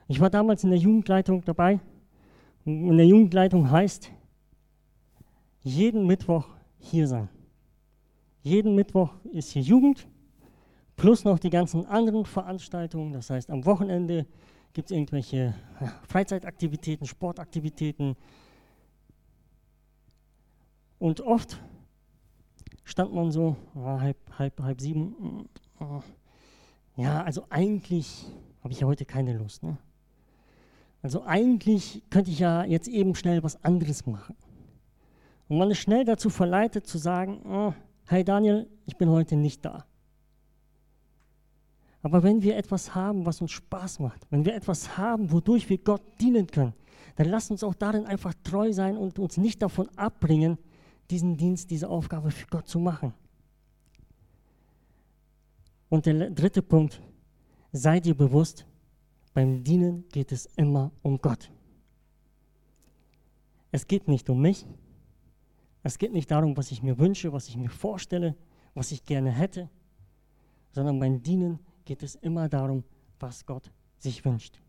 [0.08, 1.78] Ich war damals in der Jugendleitung dabei.
[2.64, 4.10] In der Jugendleitung heißt,
[5.62, 7.28] jeden Mittwoch hier sein.
[8.42, 10.08] Jeden Mittwoch ist hier Jugend,
[10.96, 13.12] plus noch die ganzen anderen Veranstaltungen.
[13.12, 14.26] Das heißt, am Wochenende
[14.72, 15.54] gibt es irgendwelche
[16.08, 18.16] Freizeitaktivitäten, Sportaktivitäten.
[20.98, 21.60] Und oft
[22.84, 25.48] stand man so, oh, halb, halb, halb sieben.
[25.80, 26.00] Oh,
[26.96, 28.26] ja, also eigentlich
[28.62, 29.62] habe ich ja heute keine Lust.
[29.62, 29.78] Ne?
[31.02, 34.36] Also eigentlich könnte ich ja jetzt eben schnell was anderes machen.
[35.48, 37.74] Und man ist schnell dazu verleitet zu sagen, oh,
[38.06, 39.86] hey Daniel, ich bin heute nicht da.
[42.02, 45.78] Aber wenn wir etwas haben, was uns Spaß macht, wenn wir etwas haben, wodurch wir
[45.78, 46.74] Gott dienen können,
[47.16, 50.58] dann lasst uns auch darin einfach treu sein und uns nicht davon abbringen,
[51.10, 53.14] diesen Dienst, diese Aufgabe für Gott zu machen.
[55.88, 57.00] Und der dritte Punkt,
[57.72, 58.66] sei dir bewusst,
[59.34, 61.50] beim Dienen geht es immer um Gott.
[63.72, 64.66] Es geht nicht um mich,
[65.82, 68.34] es geht nicht darum, was ich mir wünsche, was ich mir vorstelle,
[68.74, 69.68] was ich gerne hätte,
[70.70, 72.84] sondern beim Dienen geht es immer darum,
[73.18, 74.60] was Gott sich wünscht.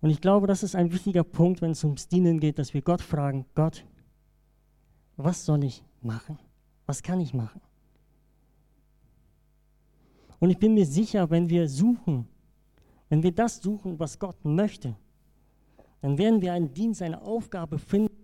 [0.00, 2.82] Und ich glaube, das ist ein wichtiger Punkt, wenn es ums Dienen geht, dass wir
[2.82, 3.84] Gott fragen, Gott,
[5.16, 6.38] was soll ich machen?
[6.86, 7.60] Was kann ich machen?
[10.40, 12.26] Und ich bin mir sicher, wenn wir suchen,
[13.08, 14.96] wenn wir das suchen, was Gott möchte,
[16.00, 18.21] dann werden wir einen Dienst, eine Aufgabe finden,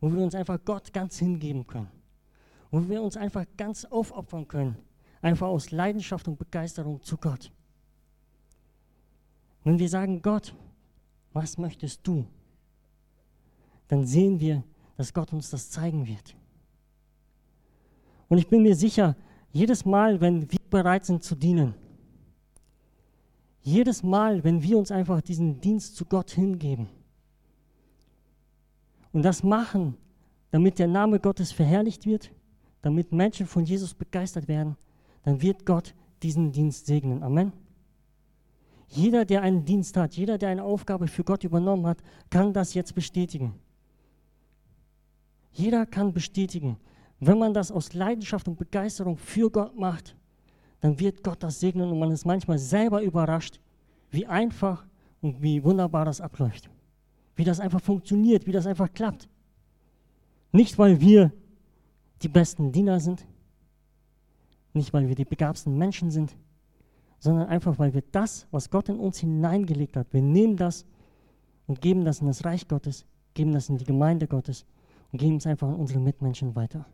[0.00, 1.90] wo wir uns einfach Gott ganz hingeben können.
[2.70, 4.76] Wo wir uns einfach ganz aufopfern können.
[5.22, 7.50] Einfach aus Leidenschaft und Begeisterung zu Gott.
[9.64, 10.54] Wenn wir sagen, Gott,
[11.32, 12.26] was möchtest du?
[13.88, 14.62] Dann sehen wir,
[14.96, 16.36] dass Gott uns das zeigen wird.
[18.28, 19.16] Und ich bin mir sicher,
[19.52, 21.74] jedes Mal, wenn wir bereit sind zu dienen,
[23.62, 26.88] jedes Mal, wenn wir uns einfach diesen Dienst zu Gott hingeben
[29.16, 29.96] und das machen,
[30.50, 32.30] damit der Name Gottes verherrlicht wird,
[32.82, 34.76] damit Menschen von Jesus begeistert werden,
[35.22, 37.22] dann wird Gott diesen Dienst segnen.
[37.22, 37.50] Amen.
[38.88, 41.96] Jeder, der einen Dienst hat, jeder, der eine Aufgabe für Gott übernommen hat,
[42.28, 43.54] kann das jetzt bestätigen.
[45.50, 46.76] Jeder kann bestätigen,
[47.18, 50.14] wenn man das aus Leidenschaft und Begeisterung für Gott macht,
[50.80, 53.60] dann wird Gott das segnen und man ist manchmal selber überrascht,
[54.10, 54.84] wie einfach
[55.22, 56.68] und wie wunderbar das abläuft.
[57.36, 59.28] Wie das einfach funktioniert, wie das einfach klappt.
[60.52, 61.32] Nicht, weil wir
[62.22, 63.26] die besten Diener sind,
[64.72, 66.36] nicht, weil wir die begabsten Menschen sind,
[67.18, 70.86] sondern einfach, weil wir das, was Gott in uns hineingelegt hat, wir nehmen das
[71.66, 74.66] und geben das in das Reich Gottes, geben das in die Gemeinde Gottes
[75.12, 76.86] und geben es einfach an unsere Mitmenschen weiter.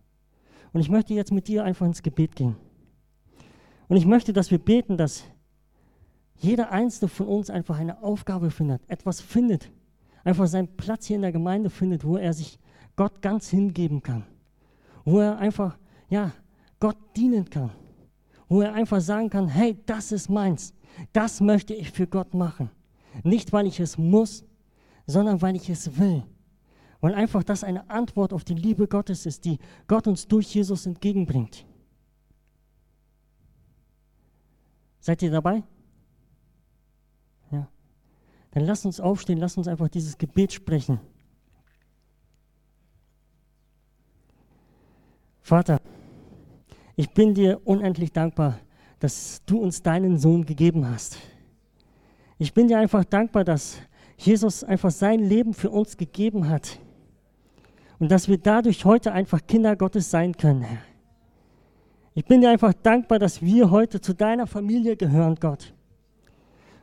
[0.73, 2.57] Und ich möchte jetzt mit dir einfach ins Gebet gehen.
[3.89, 5.25] Und ich möchte, dass wir beten, dass
[6.39, 9.71] jeder einzelne von uns einfach eine Aufgabe findet, etwas findet,
[10.25, 12.59] einfach seinen Platz hier in der Gemeinde findet, wo er sich
[12.97, 14.25] Gott ganz hingeben kann,
[15.05, 16.33] wo er einfach, ja,
[16.79, 17.71] Gott dienen kann,
[18.49, 20.75] wo er einfach sagen kann, hey, das ist meins,
[21.13, 22.71] das möchte ich für Gott machen.
[23.23, 24.45] Nicht, weil ich es muss,
[25.07, 26.23] sondern weil ich es will.
[27.01, 29.59] Weil einfach das eine Antwort auf die Liebe Gottes ist, die
[29.89, 31.67] Gott uns durch Jesus entgegenbringt.
[35.01, 35.65] Seid ihr dabei?
[38.53, 41.01] Dann lasst uns aufstehen, lasst uns einfach dieses Gebet sprechen.
[45.41, 45.81] Vater,
[46.95, 48.59] ich bin dir unendlich dankbar,
[49.01, 51.19] dass du uns deinen Sohn gegeben hast.
[52.39, 53.79] Ich bin dir einfach dankbar, dass
[54.17, 56.79] Jesus einfach sein Leben für uns gegeben hat
[57.99, 60.79] und dass wir dadurch heute einfach Kinder Gottes sein können, Herr.
[62.15, 65.73] Ich bin dir einfach dankbar, dass wir heute zu deiner Familie gehören, Gott.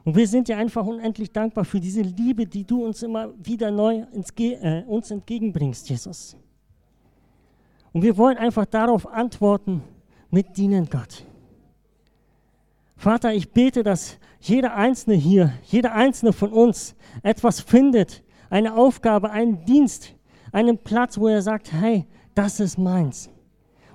[0.10, 3.70] Und wir sind dir einfach unendlich dankbar für diese Liebe, die du uns immer wieder
[3.70, 4.08] neu
[4.40, 6.36] äh, uns entgegenbringst, Jesus.
[7.94, 9.84] Und wir wollen einfach darauf antworten
[10.32, 11.24] mit dienen, Gott.
[12.98, 19.30] Vater, ich bete, dass jeder Einzelne hier, jeder Einzelne von uns etwas findet, eine Aufgabe,
[19.30, 20.16] einen Dienst,
[20.52, 23.30] einen Platz, wo er sagt, hey, das ist meins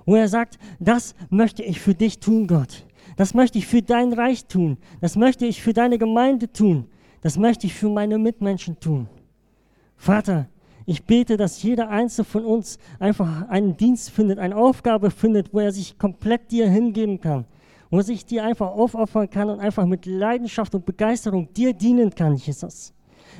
[0.05, 2.85] wo er sagt, das möchte ich für dich tun, Gott.
[3.15, 4.77] Das möchte ich für dein Reich tun.
[5.01, 6.87] Das möchte ich für deine Gemeinde tun.
[7.21, 9.07] Das möchte ich für meine Mitmenschen tun.
[9.95, 10.47] Vater,
[10.85, 15.59] ich bete, dass jeder Einzelne von uns einfach einen Dienst findet, eine Aufgabe findet, wo
[15.59, 17.45] er sich komplett dir hingeben kann,
[17.89, 22.13] wo er sich dir einfach aufopfern kann und einfach mit Leidenschaft und Begeisterung dir dienen
[22.13, 22.93] kann, Jesus.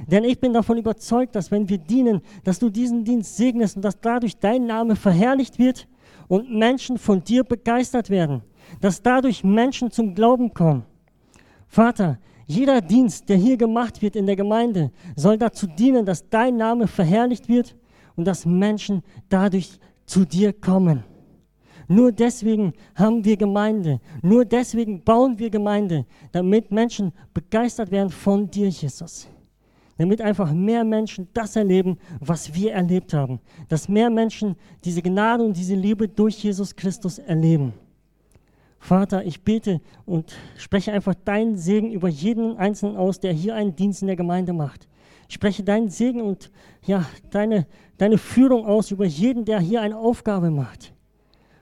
[0.08, 3.84] Denn ich bin davon überzeugt, dass wenn wir dienen, dass du diesen Dienst segnest und
[3.84, 5.88] dass dadurch dein Name verherrlicht wird
[6.28, 8.42] und Menschen von dir begeistert werden,
[8.82, 10.84] dass dadurch Menschen zum Glauben kommen.
[11.68, 16.58] Vater, jeder Dienst, der hier gemacht wird in der Gemeinde, soll dazu dienen, dass dein
[16.58, 17.76] Name verherrlicht wird
[18.16, 21.04] und dass Menschen dadurch zu dir kommen.
[21.88, 24.00] Nur deswegen haben wir Gemeinde.
[24.22, 29.28] Nur deswegen bauen wir Gemeinde, damit Menschen begeistert werden von dir, Jesus
[29.98, 33.40] damit einfach mehr Menschen das erleben, was wir erlebt haben.
[33.70, 37.74] Dass mehr Menschen diese Gnade und diese Liebe durch Jesus Christus erleben.
[38.86, 43.76] Vater, ich bete und spreche einfach deinen Segen über jeden Einzelnen aus, der hier einen
[43.76, 44.88] Dienst in der Gemeinde macht.
[45.28, 46.52] Ich spreche deinen Segen und
[46.86, 47.66] ja, deine,
[47.98, 50.94] deine Führung aus über jeden, der hier eine Aufgabe macht.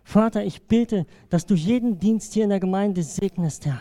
[0.03, 3.80] Vater, ich bete, dass du jeden Dienst hier in der Gemeinde segnest, Herr.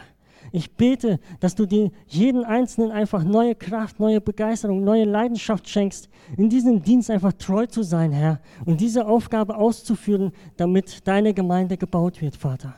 [0.53, 6.09] Ich bete, dass du dir jeden Einzelnen einfach neue Kraft, neue Begeisterung, neue Leidenschaft schenkst,
[6.37, 11.77] in diesem Dienst einfach treu zu sein, Herr, und diese Aufgabe auszuführen, damit deine Gemeinde
[11.77, 12.77] gebaut wird, Vater.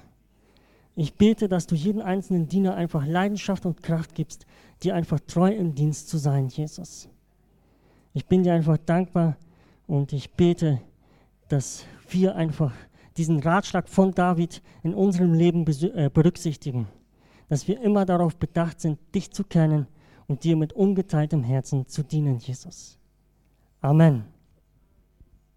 [0.96, 4.46] Ich bete, dass du jeden einzelnen Diener einfach Leidenschaft und Kraft gibst,
[4.82, 7.08] dir einfach treu im Dienst zu sein, Jesus.
[8.12, 9.36] Ich bin dir einfach dankbar
[9.86, 10.80] und ich bete,
[11.48, 12.72] dass wir einfach
[13.16, 16.86] diesen Ratschlag von David in unserem Leben äh, berücksichtigen
[17.48, 19.86] dass wir immer darauf bedacht sind, dich zu kennen
[20.26, 22.98] und dir mit ungeteiltem Herzen zu dienen, Jesus.
[23.80, 24.33] Amen.